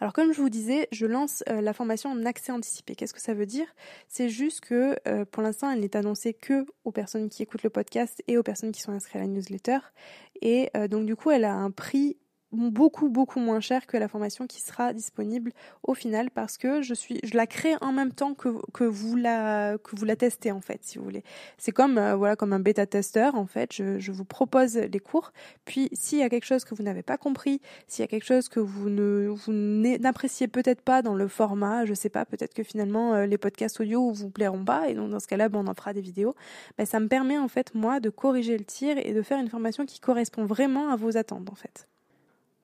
Alors 0.00 0.12
comme 0.12 0.32
je 0.32 0.40
vous 0.40 0.48
disais, 0.48 0.88
je 0.90 1.06
lance 1.06 1.44
euh, 1.48 1.60
la 1.60 1.72
formation 1.72 2.10
en 2.10 2.24
accès 2.24 2.50
anticipé. 2.50 2.96
Qu'est-ce 2.96 3.14
que 3.14 3.20
ça 3.20 3.32
veut 3.32 3.46
dire? 3.46 3.68
C'est 4.08 4.28
juste 4.28 4.60
que 4.60 4.96
pour 5.26 5.40
l'instant, 5.44 5.70
elle 5.70 5.80
n'est 5.80 5.94
annoncée 5.94 6.34
que 6.34 6.66
aux 6.84 6.90
personnes 6.90 7.28
qui 7.28 7.44
écoutent 7.44 7.62
le 7.62 7.70
podcast 7.70 8.20
et 8.26 8.36
aux 8.36 8.42
personnes 8.42 8.72
qui 8.72 8.80
sont 8.80 8.90
inscrites 8.90 9.16
à 9.16 9.20
la 9.20 9.28
newsletter. 9.28 9.78
Et 10.42 10.68
donc 10.90 11.06
du 11.06 11.14
coup, 11.14 11.30
elle 11.30 11.44
a 11.44 11.54
un 11.54 11.70
prix 11.70 12.16
beaucoup 12.52 13.08
beaucoup 13.10 13.40
moins 13.40 13.60
cher 13.60 13.86
que 13.86 13.96
la 13.96 14.08
formation 14.08 14.46
qui 14.46 14.62
sera 14.62 14.94
disponible 14.94 15.52
au 15.82 15.94
final 15.94 16.30
parce 16.30 16.56
que 16.56 16.80
je 16.80 16.94
suis 16.94 17.20
je 17.22 17.36
la 17.36 17.46
crée 17.46 17.74
en 17.82 17.92
même 17.92 18.12
temps 18.12 18.34
que, 18.34 18.48
que 18.72 18.84
vous 18.84 19.16
la 19.16 19.76
que 19.78 19.94
vous 19.94 20.04
la 20.06 20.16
testez 20.16 20.50
en 20.50 20.60
fait 20.60 20.80
si 20.82 20.98
vous 20.98 21.04
voulez. 21.04 21.24
C'est 21.58 21.72
comme 21.72 21.98
euh, 21.98 22.16
voilà 22.16 22.36
comme 22.36 22.52
un 22.54 22.60
bêta 22.60 22.86
testeur 22.86 23.34
en 23.34 23.46
fait. 23.46 23.72
Je, 23.74 23.98
je 23.98 24.12
vous 24.12 24.24
propose 24.24 24.76
les 24.76 24.98
cours. 24.98 25.32
Puis 25.66 25.90
s'il 25.92 26.18
y 26.18 26.22
a 26.22 26.30
quelque 26.30 26.46
chose 26.46 26.64
que 26.64 26.74
vous 26.74 26.82
n'avez 26.82 27.02
pas 27.02 27.18
compris 27.18 27.60
s'il 27.86 28.02
y 28.02 28.04
a 28.04 28.08
quelque 28.08 28.24
chose 28.24 28.48
que 28.48 28.60
vous 28.60 28.88
ne 28.88 29.28
vous 29.28 29.52
n'appréciez 29.52 30.48
peut-être 30.48 30.80
pas 30.80 31.02
dans 31.02 31.14
le 31.14 31.28
format 31.28 31.84
je 31.84 31.94
sais 31.94 32.08
pas 32.08 32.24
peut-être 32.24 32.54
que 32.54 32.62
finalement 32.62 33.14
euh, 33.14 33.26
les 33.26 33.38
podcasts 33.38 33.80
audio 33.80 34.10
vous 34.10 34.30
plairont 34.30 34.64
pas 34.64 34.88
et 34.88 34.94
donc 34.94 35.10
dans 35.10 35.20
ce 35.20 35.26
cas-là 35.26 35.48
ben, 35.48 35.62
on 35.64 35.70
en 35.70 35.74
fera 35.74 35.92
des 35.92 36.00
vidéos. 36.00 36.34
Ben, 36.78 36.86
ça 36.86 36.98
me 36.98 37.08
permet 37.08 37.36
en 37.36 37.48
fait 37.48 37.74
moi 37.74 38.00
de 38.00 38.08
corriger 38.08 38.56
le 38.56 38.64
tir 38.64 38.96
et 38.96 39.12
de 39.12 39.22
faire 39.22 39.38
une 39.38 39.48
formation 39.50 39.84
qui 39.84 40.00
correspond 40.00 40.46
vraiment 40.46 40.88
à 40.90 40.96
vos 40.96 41.16
attentes 41.16 41.50
en 41.50 41.54
fait 41.54 41.88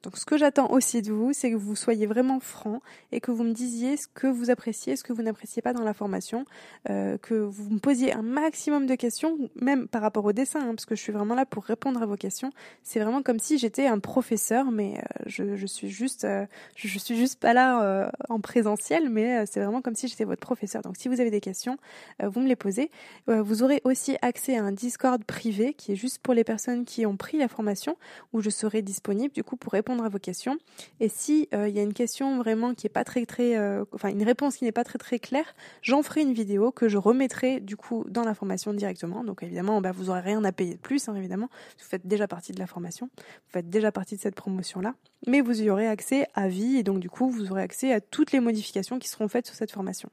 donc 0.05 0.19
ce 0.19 0.27
que 0.27 0.37
j'attends 0.37 0.71
aussi 0.71 1.01
de 1.01 1.11
vous, 1.11 1.33
c'est 1.33 1.51
que 1.51 1.57
vous 1.57 1.75
soyez 1.75 2.05
vraiment 2.05 2.39
franc 2.39 2.81
et 3.11 3.21
que 3.21 3.31
vous 3.31 3.43
me 3.43 3.53
disiez 3.53 3.97
ce 3.97 4.07
que 4.07 4.27
vous 4.27 4.51
appréciez, 4.51 4.97
ce 4.97 5.03
que 5.03 5.15
vous 5.15 5.23
n'appréciez 5.23 5.63
pas 5.63 5.73
dans 5.73 5.83
la 5.83 5.95
formation, 5.95 6.45
euh, 6.91 7.17
que 7.17 7.33
vous 7.33 7.71
me 7.71 7.79
posiez 7.79 8.13
un 8.13 8.21
maximum 8.21 8.87
de 8.87 8.97
questions, 8.97 9.39
même 9.57 9.89
par 9.89 10.03
rapport 10.03 10.27
au 10.27 10.33
dessin, 10.33 10.61
hein, 10.61 10.75
parce 10.75 10.85
que 10.85 10.95
je 10.95 11.01
suis 11.01 11.13
vraiment 11.13 11.35
là 11.35 11.47
pour 11.47 11.65
répondre 11.65 12.03
à 12.03 12.07
vos 12.07 12.17
questions. 12.17 12.51
C'est 12.83 13.01
vraiment 13.01 13.23
comme 13.23 13.39
si 13.39 13.57
j'étais 13.57 13.87
un 13.87 13.99
professeur, 13.99 14.71
mais 14.71 14.99
euh, 14.99 15.23
je, 15.25 15.57
je, 15.57 15.67
suis 15.67 15.89
juste, 15.89 16.25
euh, 16.25 16.45
je, 16.77 16.99
suis 16.99 17.17
juste 17.17 17.41
pas 17.41 17.55
là 17.55 18.11
en 18.29 18.41
présentiel, 18.41 19.09
mais 19.09 19.47
c'est 19.47 19.61
vraiment 19.61 19.81
comme 19.81 19.95
si 19.95 20.07
j'étais 20.07 20.25
votre 20.25 20.41
professeur. 20.41 20.83
Donc 20.83 20.97
si 20.99 21.09
vous 21.09 21.21
avez 21.21 21.31
des 21.31 21.41
questions, 21.41 21.79
vous 22.23 22.41
me 22.41 22.47
les 22.47 22.57
posez. 22.57 22.91
vous 23.27 23.63
aurez 23.63 23.81
aussi 23.85 24.17
accès 24.21 24.57
à 24.57 24.65
un 24.65 24.73
Discord 24.73 25.23
privé 25.25 25.73
qui 25.75 25.93
est 25.93 25.97
juste 25.97 26.19
pour 26.19 26.35
les 26.35 26.45
personnes 26.45 26.85
qui 26.85 27.07
ont 27.07 27.17
pris 27.17 27.39
la 27.39 27.49
formation, 27.49 27.97
où 28.33 28.41
je 28.41 28.51
serai 28.51 28.83
disponible 28.83 29.33
du 29.33 29.43
coup 29.43 29.57
pour 29.57 29.73
répondre 29.73 29.94
à 30.03 30.09
vos 30.09 30.19
questions. 30.19 30.59
Et 31.01 31.09
si 31.09 31.49
euh, 31.55 31.69
il 31.69 31.77
y 31.77 31.79
a 31.79 31.83
une 31.83 31.93
question 31.93 32.39
vraiment 32.39 32.75
qui 32.75 32.87
est 32.87 32.91
pas 32.91 33.05
très 33.05 33.27
très, 33.27 33.57
euh, 33.57 33.85
enfin 33.93 34.09
une 34.09 34.23
réponse 34.23 34.57
qui 34.57 34.65
n'est 34.65 34.73
pas 34.73 34.85
très 34.85 34.99
très 34.99 35.19
claire, 35.19 35.55
j'en 35.83 36.03
ferai 36.03 36.23
une 36.23 36.33
vidéo 36.33 36.73
que 36.73 36.89
je 36.89 36.99
remettrai 36.99 37.61
du 37.61 37.77
coup 37.77 38.05
dans 38.09 38.25
la 38.25 38.35
formation 38.35 38.75
directement. 38.75 39.25
Donc 39.25 39.43
évidemment, 39.43 39.81
bah, 39.81 39.93
vous 39.93 40.11
aurez 40.11 40.21
rien 40.21 40.43
à 40.45 40.53
payer 40.53 40.75
de 40.75 40.81
plus, 40.81 41.09
hein, 41.09 41.15
évidemment. 41.15 41.49
Vous 41.79 41.85
faites 41.85 42.07
déjà 42.07 42.27
partie 42.27 42.53
de 42.53 42.59
la 42.59 42.67
formation, 42.67 43.09
vous 43.17 43.53
faites 43.53 43.71
déjà 43.71 43.93
partie 43.93 44.17
de 44.17 44.21
cette 44.21 44.35
promotion 44.35 44.81
là, 44.81 44.95
mais 45.27 45.41
vous 45.41 45.63
y 45.63 45.71
aurez 45.71 45.87
accès 45.87 46.27
à 46.35 46.49
vie 46.49 46.77
et 46.77 46.83
donc 46.83 46.99
du 46.99 47.11
coup 47.11 47.31
vous 47.31 47.53
aurez 47.53 47.63
accès 47.63 47.93
à 47.93 48.01
toutes 48.01 48.33
les 48.33 48.41
modifications 48.41 48.99
qui 48.99 49.09
seront 49.09 49.29
faites 49.29 49.47
sur 49.47 49.55
cette 49.55 49.71
formation. 49.71 50.11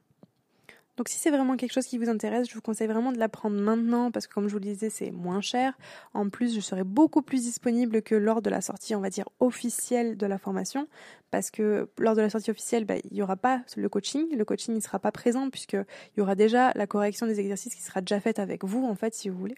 Donc 0.96 1.08
si 1.08 1.18
c'est 1.18 1.30
vraiment 1.30 1.56
quelque 1.56 1.72
chose 1.72 1.86
qui 1.86 1.96
vous 1.96 2.10
intéresse, 2.10 2.48
je 2.48 2.54
vous 2.54 2.60
conseille 2.60 2.86
vraiment 2.86 3.12
de 3.12 3.18
l'apprendre 3.18 3.56
maintenant 3.56 4.10
parce 4.10 4.26
que 4.26 4.34
comme 4.34 4.48
je 4.48 4.52
vous 4.52 4.58
le 4.58 4.64
disais, 4.64 4.90
c'est 4.90 5.10
moins 5.10 5.40
cher. 5.40 5.76
En 6.12 6.28
plus, 6.28 6.54
je 6.54 6.60
serai 6.60 6.84
beaucoup 6.84 7.22
plus 7.22 7.42
disponible 7.42 8.02
que 8.02 8.14
lors 8.14 8.42
de 8.42 8.50
la 8.50 8.60
sortie, 8.60 8.94
on 8.94 9.00
va 9.00 9.08
dire, 9.08 9.28
officielle 9.40 10.16
de 10.18 10.26
la 10.26 10.38
formation 10.38 10.88
parce 11.30 11.50
que 11.50 11.88
lors 11.98 12.14
de 12.14 12.20
la 12.20 12.28
sortie 12.28 12.50
officielle, 12.50 12.84
bah, 12.84 12.96
il 13.04 13.14
n'y 13.14 13.22
aura 13.22 13.36
pas 13.36 13.62
le 13.76 13.88
coaching. 13.88 14.36
Le 14.36 14.44
coaching 14.44 14.74
ne 14.74 14.80
sera 14.80 14.98
pas 14.98 15.12
présent 15.12 15.48
puisqu'il 15.48 15.84
y 16.18 16.20
aura 16.20 16.34
déjà 16.34 16.72
la 16.74 16.86
correction 16.86 17.26
des 17.26 17.40
exercices 17.40 17.74
qui 17.74 17.82
sera 17.82 18.02
déjà 18.02 18.20
faite 18.20 18.38
avec 18.38 18.64
vous, 18.64 18.84
en 18.84 18.94
fait, 18.94 19.14
si 19.14 19.30
vous 19.30 19.38
voulez. 19.38 19.56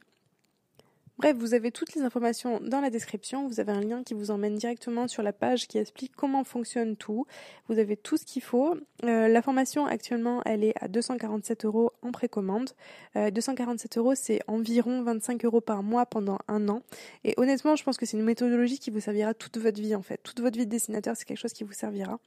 Bref, 1.18 1.36
vous 1.36 1.54
avez 1.54 1.70
toutes 1.70 1.94
les 1.94 2.02
informations 2.02 2.58
dans 2.60 2.80
la 2.80 2.90
description. 2.90 3.46
Vous 3.46 3.60
avez 3.60 3.70
un 3.70 3.80
lien 3.80 4.02
qui 4.02 4.14
vous 4.14 4.32
emmène 4.32 4.56
directement 4.56 5.06
sur 5.06 5.22
la 5.22 5.32
page 5.32 5.68
qui 5.68 5.78
explique 5.78 6.12
comment 6.16 6.42
fonctionne 6.42 6.96
tout. 6.96 7.24
Vous 7.68 7.78
avez 7.78 7.96
tout 7.96 8.16
ce 8.16 8.24
qu'il 8.24 8.42
faut. 8.42 8.76
Euh, 9.04 9.28
la 9.28 9.40
formation 9.40 9.86
actuellement, 9.86 10.42
elle 10.44 10.64
est 10.64 10.74
à 10.80 10.88
247 10.88 11.66
euros 11.66 11.92
en 12.02 12.10
précommande. 12.10 12.70
247 13.14 13.96
euh, 13.96 14.00
euros, 14.00 14.14
c'est 14.16 14.40
environ 14.48 15.02
25 15.04 15.44
euros 15.44 15.60
par 15.60 15.84
mois 15.84 16.04
pendant 16.04 16.38
un 16.48 16.68
an. 16.68 16.82
Et 17.22 17.34
honnêtement, 17.36 17.76
je 17.76 17.84
pense 17.84 17.96
que 17.96 18.06
c'est 18.06 18.16
une 18.16 18.24
méthodologie 18.24 18.80
qui 18.80 18.90
vous 18.90 19.00
servira 19.00 19.34
toute 19.34 19.56
votre 19.58 19.80
vie 19.80 19.94
en 19.94 20.02
fait. 20.02 20.20
Toute 20.24 20.40
votre 20.40 20.58
vie 20.58 20.66
de 20.66 20.70
dessinateur, 20.70 21.16
c'est 21.16 21.26
quelque 21.26 21.38
chose 21.38 21.52
qui 21.52 21.62
vous 21.62 21.72
servira. 21.72 22.18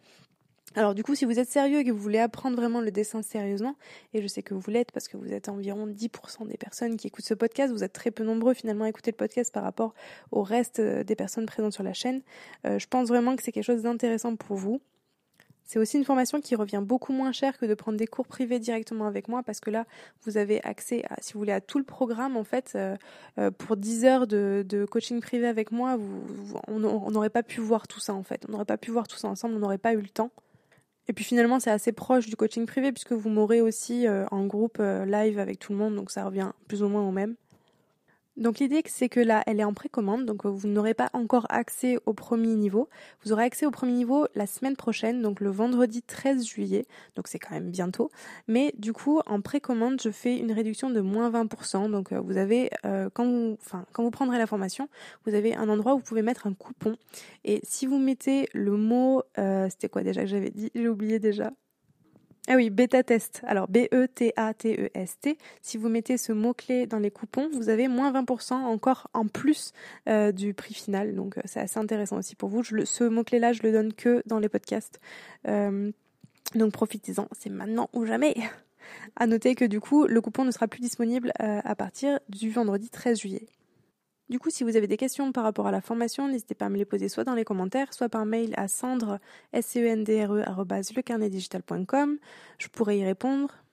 Alors 0.75 0.93
du 0.93 1.03
coup, 1.03 1.15
si 1.15 1.25
vous 1.25 1.39
êtes 1.39 1.49
sérieux 1.49 1.80
et 1.80 1.84
que 1.84 1.91
vous 1.91 1.97
voulez 1.97 2.19
apprendre 2.19 2.56
vraiment 2.56 2.82
le 2.82 2.91
dessin 2.91 3.21
sérieusement, 3.21 3.75
et 4.13 4.21
je 4.21 4.27
sais 4.27 4.43
que 4.43 4.53
vous 4.53 4.69
l'êtes 4.69 4.91
parce 4.91 5.08
que 5.08 5.17
vous 5.17 5.32
êtes 5.34 5.49
environ 5.49 5.88
10% 5.88 6.47
des 6.47 6.58
personnes 6.58 6.97
qui 6.97 7.08
écoutent 7.08 7.25
ce 7.25 7.34
podcast, 7.34 7.73
vous 7.73 7.84
êtes 7.84 7.93
très 7.93 8.12
peu 8.12 8.23
nombreux 8.23 8.53
finalement 8.53 8.86
à 8.86 8.89
écouter 8.89 9.12
le 9.12 9.17
podcast 9.17 9.51
par 9.53 9.63
rapport 9.63 9.93
au 10.32 10.43
reste 10.43 10.80
euh, 10.80 11.03
des 11.03 11.15
personnes 11.15 11.45
présentes 11.45 11.73
sur 11.73 11.84
la 11.84 11.93
chaîne, 11.93 12.21
euh, 12.65 12.77
je 12.80 12.88
pense 12.88 13.08
vraiment 13.08 13.36
que 13.36 13.43
c'est 13.43 13.51
quelque 13.51 13.63
chose 13.63 13.84
d'intéressant 13.84 14.36
pour 14.36 14.56
vous. 14.58 14.82
C'est 15.63 15.80
aussi 15.80 15.97
une 15.97 16.06
formation 16.06 16.39
qui 16.39 16.56
revient 16.56 16.82
beaucoup 16.82 17.12
moins 17.12 17.34
cher 17.34 17.58
que 17.58 17.65
de 17.65 17.73
prendre 17.73 17.97
des 17.97 18.08
cours 18.08 18.25
privés 18.25 18.58
directement 18.58 19.06
avec 19.06 19.27
moi 19.27 19.43
parce 19.43 19.60
que 19.60 19.69
là, 19.69 19.86
vous 20.23 20.38
avez 20.38 20.63
accès, 20.63 21.03
si 21.19 21.34
vous 21.34 21.39
voulez, 21.39 21.51
à 21.51 21.60
tout 21.60 21.77
le 21.77 21.84
programme 21.84 22.38
en 22.38 22.45
fait. 22.45 22.73
Euh, 22.75 23.51
pour 23.51 23.75
10 23.75 24.06
heures 24.06 24.27
de, 24.27 24.86
coaching 24.89 25.19
privé 25.19 25.45
avec 25.45 25.73
moi, 25.73 25.99
on 26.67 26.80
n'aurait 26.80 27.30
pas 27.30 27.43
pu 27.43 27.60
voir 27.60 27.89
tout 27.89 27.99
ça 27.99 28.13
en 28.13 28.23
fait. 28.23 28.45
On 28.47 28.53
n'aurait 28.53 28.63
pas 28.63 28.77
pu 28.77 28.91
voir 28.91 29.10
tout 29.10 29.17
ça 29.17 29.27
ensemble, 29.27 29.56
on 29.56 29.60
n'aurait 29.60 29.77
pas 29.77 29.91
eu 29.91 29.99
le 29.99 30.08
temps. 30.08 30.32
Et 31.08 31.13
puis 31.13 31.24
finalement, 31.24 31.60
c'est 31.60 31.72
assez 31.72 31.91
proche 31.91 32.28
du 32.28 32.36
coaching 32.36 32.65
privé 32.65 32.91
puisque 32.91 33.13
vous 33.13 33.30
m'aurez 33.30 33.62
aussi 33.62 34.08
euh, 34.08 34.26
en 34.32 34.46
groupe 34.46 34.78
euh, 34.80 35.06
live 35.06 35.39
avec 35.39 35.60
tout 35.60 35.72
le 35.72 35.78
monde, 35.78 35.96
donc 35.96 36.12
ça 36.12 36.26
revient 36.26 36.52
plus 36.67 36.84
ou 36.84 36.89
moins 36.89 37.08
au 37.08 37.12
même. 37.12 37.36
Donc 38.38 38.60
l'idée 38.60 38.84
c'est 38.86 39.10
que 39.10 39.19
là, 39.19 39.43
elle 39.47 39.60
est 39.60 39.63
en 39.63 39.73
précommande, 39.73 40.26
donc 40.26 40.45
euh, 40.45 40.50
vous 40.50 40.67
n'aurez 40.67 40.93
pas 40.93 41.10
encore 41.13 41.47
accès 41.50 41.97
au 42.06 42.13
premier 42.13 42.54
niveau. 42.54 42.88
Vous 43.23 43.34
aurez 43.34 43.43
accès 43.43 43.65
au 43.65 43.71
premier 43.71 43.93
niveau 43.93 44.28
la 44.36 44.45
semaine 44.45 44.76
prochaine, 44.76 45.23
donc 45.23 45.39
le 45.39 45.50
vendredi 45.50 46.04
13 46.04 46.45
juillet, 46.45 46.86
donc 47.15 47.28
c'est 47.28 47.39
quand 47.39 47.56
même 47.56 47.71
bientôt. 47.71 48.12
Mais 48.47 48.73
du 48.78 48.93
coup, 48.93 49.21
en 49.26 49.41
précommande, 49.41 50.00
je 50.02 50.12
fais 50.12 50.38
une 50.38 50.52
réduction 50.52 50.91
de 50.91 51.02
moins 51.02 51.32
20%. 51.32 51.89
Donc 51.89 52.12
euh, 52.12 52.19
vous 52.19 52.38
avez, 52.38 52.69
euh, 52.86 53.10
quand, 53.12 53.26
vous, 53.26 53.58
enfin, 53.60 53.86
quand 53.91 54.04
vous 54.04 54.12
prendrez 54.12 54.38
la 54.38 54.45
formation, 54.45 54.88
vous 55.26 55.34
avez 55.34 55.56
un 55.56 55.67
endroit 55.67 55.95
où 55.95 55.97
vous 55.97 56.04
pouvez 56.04 56.21
mettre 56.21 56.45
un 56.45 56.54
coupon. 56.54 56.95
Et 57.43 57.60
si 57.63 57.88
vous 57.88 57.97
mettez 57.97 58.50
le 58.54 58.78
mot, 58.78 59.23
c'était 59.69 59.89
quoi 59.89 60.04
déjà 60.04 60.21
que 60.21 60.28
j'avais 60.28 60.52
dit? 60.52 60.71
J'ai 60.76 60.89
oublié 60.89 61.19
déjà. 61.19 61.52
Ah 62.49 62.55
oui, 62.55 62.69
bêta 62.69 63.03
test. 63.03 63.41
Alors 63.45 63.67
B-E-T-A-T-E-S-T. 63.67 65.38
Si 65.62 65.77
vous 65.77 65.89
mettez 65.89 66.17
ce 66.17 66.31
mot-clé 66.31 66.88
dans 66.88 66.99
les 66.99 67.12
coupons, 67.12 67.49
vous 67.51 67.67
avez 67.67 67.89
moins 67.89 68.13
20% 68.13 68.53
encore 68.53 69.10
en 69.13 69.27
plus 69.27 69.73
euh, 70.07 70.31
du 70.31 70.53
prix 70.53 70.73
final. 70.73 71.13
Donc 71.13 71.38
euh, 71.38 71.41
c'est 71.43 71.60
assez 71.60 71.77
intéressant 71.77 72.17
aussi 72.17 72.36
pour 72.36 72.47
vous. 72.47 72.63
Ce 72.63 73.03
mot-clé-là, 73.03 73.51
je 73.51 73.63
le 73.63 73.73
donne 73.73 73.91
que 73.91 74.23
dans 74.27 74.39
les 74.39 74.47
podcasts. 74.47 75.01
Euh, 75.49 75.91
donc 76.55 76.71
profitez-en, 76.71 77.27
c'est 77.38 77.49
maintenant 77.49 77.89
ou 77.91 78.05
jamais. 78.05 78.33
À 79.17 79.27
noter 79.27 79.53
que 79.53 79.65
du 79.65 79.81
coup, 79.81 80.07
le 80.07 80.21
coupon 80.21 80.45
ne 80.45 80.51
sera 80.51 80.69
plus 80.69 80.79
disponible 80.79 81.33
à 81.39 81.75
partir 81.75 82.21
du 82.29 82.49
vendredi 82.49 82.89
13 82.89 83.19
juillet. 83.19 83.45
Du 84.30 84.40
coup, 84.40 84.50
si 84.50 84.66
vous 84.66 84.76
avez 84.76 84.88
des 84.88 84.98
questions 84.98 85.32
par 85.32 85.46
rapport 85.46 85.68
à 85.68 85.72
la 85.72 85.80
formation, 85.80 86.28
n'hésitez 86.28 86.54
pas 86.54 86.66
à 86.66 86.70
me 86.70 86.76
les 86.78 86.84
poser 86.84 87.08
soit 87.08 87.24
dans 87.24 87.34
les 87.34 87.46
commentaires, 87.46 87.94
soit 87.94 88.10
par 88.10 88.26
mail 88.26 88.54
à 88.58 88.68
cendre, 88.68 89.20
e 89.56 89.62
Je 92.58 92.68
pourrai 92.68 92.98
y 93.00 93.06
répondre. 93.06 93.63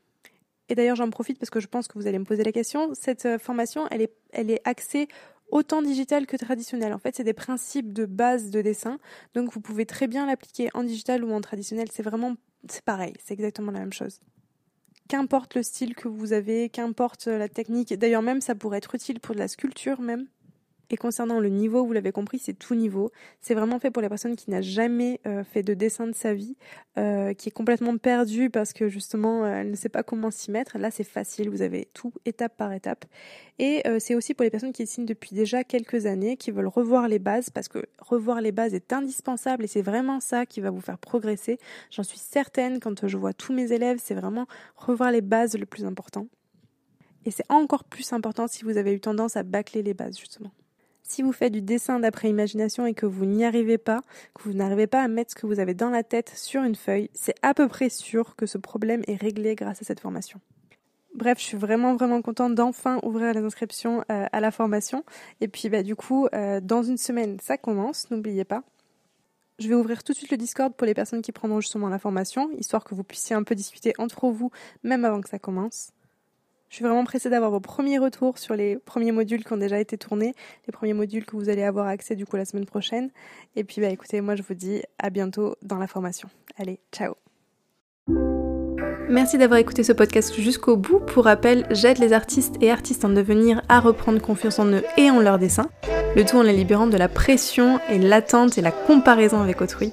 Et 0.68 0.74
d'ailleurs, 0.74 0.96
j'en 0.96 1.10
profite 1.10 1.38
parce 1.38 1.50
que 1.50 1.60
je 1.60 1.66
pense 1.66 1.88
que 1.88 1.98
vous 1.98 2.06
allez 2.06 2.18
me 2.18 2.24
poser 2.24 2.44
la 2.44 2.52
question. 2.52 2.94
Cette 2.94 3.26
euh, 3.26 3.38
formation, 3.38 3.86
elle 3.90 4.02
est, 4.02 4.14
elle 4.32 4.50
est 4.50 4.60
axée 4.64 5.08
autant 5.50 5.82
digital 5.82 6.26
que 6.26 6.36
traditionnel. 6.36 6.92
En 6.92 6.98
fait, 6.98 7.16
c'est 7.16 7.24
des 7.24 7.34
principes 7.34 7.92
de 7.92 8.06
base 8.06 8.50
de 8.50 8.62
dessin, 8.62 8.98
donc 9.34 9.52
vous 9.52 9.60
pouvez 9.60 9.86
très 9.86 10.06
bien 10.06 10.26
l'appliquer 10.26 10.70
en 10.74 10.84
digital 10.84 11.24
ou 11.24 11.32
en 11.32 11.40
traditionnel. 11.40 11.88
C'est 11.92 12.02
vraiment, 12.02 12.34
c'est 12.68 12.84
pareil, 12.84 13.12
c'est 13.22 13.34
exactement 13.34 13.72
la 13.72 13.80
même 13.80 13.92
chose. 13.92 14.20
Qu'importe 15.08 15.54
le 15.54 15.62
style 15.62 15.94
que 15.94 16.08
vous 16.08 16.32
avez, 16.32 16.70
qu'importe 16.70 17.26
la 17.26 17.48
technique, 17.48 17.92
d'ailleurs 17.92 18.22
même 18.22 18.40
ça 18.40 18.54
pourrait 18.54 18.78
être 18.78 18.94
utile 18.94 19.20
pour 19.20 19.34
de 19.34 19.40
la 19.40 19.48
sculpture 19.48 20.00
même. 20.00 20.26
Et 20.90 20.96
concernant 20.96 21.40
le 21.40 21.48
niveau, 21.48 21.84
vous 21.84 21.92
l'avez 21.92 22.12
compris, 22.12 22.38
c'est 22.38 22.52
tout 22.52 22.74
niveau. 22.74 23.10
C'est 23.40 23.54
vraiment 23.54 23.78
fait 23.78 23.90
pour 23.90 24.02
les 24.02 24.08
personnes 24.08 24.36
qui 24.36 24.50
n'ont 24.50 24.60
jamais 24.60 25.20
euh, 25.26 25.42
fait 25.44 25.62
de 25.62 25.74
dessin 25.74 26.06
de 26.06 26.14
sa 26.14 26.34
vie, 26.34 26.56
euh, 26.98 27.32
qui 27.32 27.48
est 27.48 27.52
complètement 27.52 27.96
perdue 27.96 28.50
parce 28.50 28.72
que 28.72 28.88
justement 28.88 29.44
euh, 29.44 29.60
elle 29.60 29.70
ne 29.70 29.76
sait 29.76 29.88
pas 29.88 30.02
comment 30.02 30.30
s'y 30.30 30.50
mettre. 30.50 30.78
Là, 30.78 30.90
c'est 30.90 31.04
facile, 31.04 31.48
vous 31.48 31.62
avez 31.62 31.88
tout 31.94 32.12
étape 32.26 32.56
par 32.56 32.72
étape. 32.72 33.06
Et 33.58 33.84
c'est 34.00 34.16
aussi 34.16 34.34
pour 34.34 34.42
les 34.42 34.50
personnes 34.50 34.72
qui 34.72 34.82
dessinent 34.82 35.06
depuis 35.06 35.32
déjà 35.32 35.62
quelques 35.62 36.06
années, 36.06 36.36
qui 36.36 36.50
veulent 36.50 36.66
revoir 36.66 37.06
les 37.06 37.20
bases 37.20 37.50
parce 37.50 37.68
que 37.68 37.86
revoir 38.00 38.40
les 38.40 38.50
bases 38.50 38.74
est 38.74 38.92
indispensable 38.92 39.62
et 39.62 39.68
c'est 39.68 39.80
vraiment 39.80 40.18
ça 40.18 40.44
qui 40.44 40.60
va 40.60 40.70
vous 40.70 40.80
faire 40.80 40.98
progresser. 40.98 41.58
J'en 41.92 42.02
suis 42.02 42.18
certaine 42.18 42.80
quand 42.80 43.06
je 43.06 43.16
vois 43.16 43.32
tous 43.32 43.52
mes 43.52 43.70
élèves, 43.70 44.00
c'est 44.02 44.14
vraiment 44.14 44.48
revoir 44.74 45.12
les 45.12 45.20
bases 45.20 45.56
le 45.56 45.66
plus 45.66 45.84
important. 45.84 46.26
Et 47.26 47.30
c'est 47.30 47.44
encore 47.48 47.84
plus 47.84 48.12
important 48.12 48.48
si 48.48 48.64
vous 48.64 48.76
avez 48.76 48.92
eu 48.92 49.00
tendance 49.00 49.36
à 49.36 49.44
bâcler 49.44 49.84
les 49.84 49.94
bases 49.94 50.18
justement. 50.18 50.50
Si 51.06 51.22
vous 51.22 51.32
faites 51.32 51.52
du 51.52 51.60
dessin 51.60 52.00
d'après 52.00 52.30
imagination 52.30 52.86
et 52.86 52.94
que 52.94 53.04
vous 53.04 53.26
n'y 53.26 53.44
arrivez 53.44 53.76
pas, 53.76 54.00
que 54.34 54.42
vous 54.42 54.54
n'arrivez 54.54 54.86
pas 54.86 55.02
à 55.02 55.08
mettre 55.08 55.32
ce 55.32 55.36
que 55.36 55.46
vous 55.46 55.60
avez 55.60 55.74
dans 55.74 55.90
la 55.90 56.02
tête 56.02 56.32
sur 56.34 56.62
une 56.62 56.74
feuille, 56.74 57.10
c'est 57.12 57.34
à 57.42 57.52
peu 57.52 57.68
près 57.68 57.90
sûr 57.90 58.34
que 58.36 58.46
ce 58.46 58.56
problème 58.56 59.02
est 59.06 59.20
réglé 59.20 59.54
grâce 59.54 59.82
à 59.82 59.84
cette 59.84 60.00
formation. 60.00 60.40
Bref, 61.14 61.38
je 61.38 61.44
suis 61.44 61.56
vraiment 61.58 61.94
vraiment 61.94 62.22
contente 62.22 62.54
d'enfin 62.54 62.98
ouvrir 63.04 63.34
les 63.34 63.42
inscriptions 63.42 64.02
euh, 64.10 64.26
à 64.32 64.40
la 64.40 64.50
formation. 64.50 65.04
Et 65.42 65.46
puis 65.46 65.68
bah 65.68 65.82
du 65.82 65.94
coup, 65.94 66.26
euh, 66.34 66.60
dans 66.60 66.82
une 66.82 66.96
semaine, 66.96 67.38
ça 67.40 67.58
commence, 67.58 68.10
n'oubliez 68.10 68.44
pas. 68.44 68.64
Je 69.58 69.68
vais 69.68 69.74
ouvrir 69.74 70.02
tout 70.02 70.12
de 70.12 70.16
suite 70.16 70.30
le 70.30 70.38
Discord 70.38 70.74
pour 70.74 70.86
les 70.86 70.94
personnes 70.94 71.22
qui 71.22 71.30
prendront 71.32 71.60
justement 71.60 71.88
la 71.88 71.98
formation, 71.98 72.50
histoire 72.58 72.82
que 72.82 72.94
vous 72.94 73.04
puissiez 73.04 73.36
un 73.36 73.44
peu 73.44 73.54
discuter 73.54 73.92
entre 73.98 74.28
vous, 74.28 74.50
même 74.82 75.04
avant 75.04 75.20
que 75.20 75.28
ça 75.28 75.38
commence. 75.38 75.92
Je 76.74 76.78
suis 76.78 76.84
vraiment 76.84 77.04
pressée 77.04 77.30
d'avoir 77.30 77.52
vos 77.52 77.60
premiers 77.60 77.98
retours 77.98 78.36
sur 78.36 78.56
les 78.56 78.78
premiers 78.78 79.12
modules 79.12 79.44
qui 79.44 79.52
ont 79.52 79.56
déjà 79.56 79.78
été 79.78 79.96
tournés, 79.96 80.34
les 80.66 80.72
premiers 80.72 80.92
modules 80.92 81.24
que 81.24 81.36
vous 81.36 81.48
allez 81.48 81.62
avoir 81.62 81.86
accès 81.86 82.16
du 82.16 82.26
coup 82.26 82.34
la 82.34 82.44
semaine 82.44 82.66
prochaine. 82.66 83.10
Et 83.54 83.62
puis 83.62 83.80
bah 83.80 83.90
écoutez, 83.90 84.20
moi 84.20 84.34
je 84.34 84.42
vous 84.42 84.54
dis 84.54 84.82
à 84.98 85.10
bientôt 85.10 85.54
dans 85.62 85.78
la 85.78 85.86
formation. 85.86 86.28
Allez, 86.58 86.80
ciao 86.90 87.14
Merci 89.08 89.38
d'avoir 89.38 89.60
écouté 89.60 89.84
ce 89.84 89.92
podcast 89.92 90.34
jusqu'au 90.34 90.76
bout. 90.76 90.98
Pour 90.98 91.26
rappel, 91.26 91.64
j'aide 91.70 91.98
les 91.98 92.12
artistes 92.12 92.56
et 92.60 92.72
artistes 92.72 93.04
en 93.04 93.10
devenir 93.10 93.62
à 93.68 93.78
reprendre 93.78 94.20
confiance 94.20 94.58
en 94.58 94.66
eux 94.66 94.82
et 94.96 95.12
en 95.12 95.20
leur 95.20 95.38
dessin, 95.38 95.68
le 96.16 96.24
tout 96.24 96.38
en 96.38 96.42
les 96.42 96.54
libérant 96.54 96.88
de 96.88 96.96
la 96.96 97.08
pression 97.08 97.78
et 97.88 98.00
l'attente 98.00 98.58
et 98.58 98.62
la 98.62 98.72
comparaison 98.72 99.40
avec 99.40 99.60
autrui. 99.60 99.92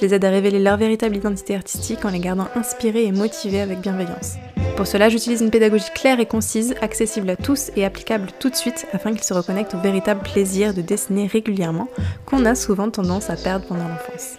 Je 0.00 0.06
les 0.06 0.14
aide 0.14 0.24
à 0.24 0.30
révéler 0.30 0.60
leur 0.60 0.76
véritable 0.76 1.16
identité 1.16 1.56
artistique 1.56 2.04
en 2.04 2.10
les 2.10 2.20
gardant 2.20 2.46
inspirés 2.54 3.04
et 3.04 3.10
motivés 3.10 3.62
avec 3.62 3.80
bienveillance. 3.80 4.36
Pour 4.76 4.86
cela, 4.86 5.08
j'utilise 5.08 5.40
une 5.42 5.50
pédagogie 5.50 5.90
claire 5.94 6.20
et 6.20 6.26
concise, 6.26 6.74
accessible 6.80 7.28
à 7.30 7.36
tous 7.36 7.70
et 7.76 7.84
applicable 7.84 8.28
tout 8.38 8.48
de 8.50 8.56
suite 8.56 8.86
afin 8.92 9.12
qu'ils 9.12 9.24
se 9.24 9.34
reconnectent 9.34 9.74
au 9.74 9.78
véritable 9.78 10.22
plaisir 10.22 10.72
de 10.74 10.80
dessiner 10.80 11.26
régulièrement 11.26 11.88
qu'on 12.26 12.44
a 12.44 12.54
souvent 12.54 12.90
tendance 12.90 13.30
à 13.30 13.36
perdre 13.36 13.66
pendant 13.66 13.88
l'enfance. 13.88 14.38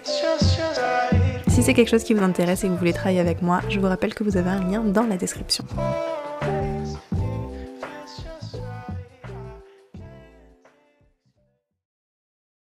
Si 1.47 1.63
c'est 1.63 1.73
quelque 1.73 1.89
chose 1.89 2.03
qui 2.03 2.13
vous 2.13 2.23
intéresse 2.23 2.63
et 2.63 2.67
que 2.67 2.71
vous 2.71 2.77
voulez 2.77 2.93
travailler 2.93 3.19
avec 3.19 3.41
moi, 3.41 3.61
je 3.69 3.79
vous 3.79 3.87
rappelle 3.87 4.13
que 4.13 4.23
vous 4.23 4.37
avez 4.37 4.49
un 4.49 4.61
lien 4.61 4.81
dans 4.81 5.03
la 5.03 5.17
description. 5.17 5.65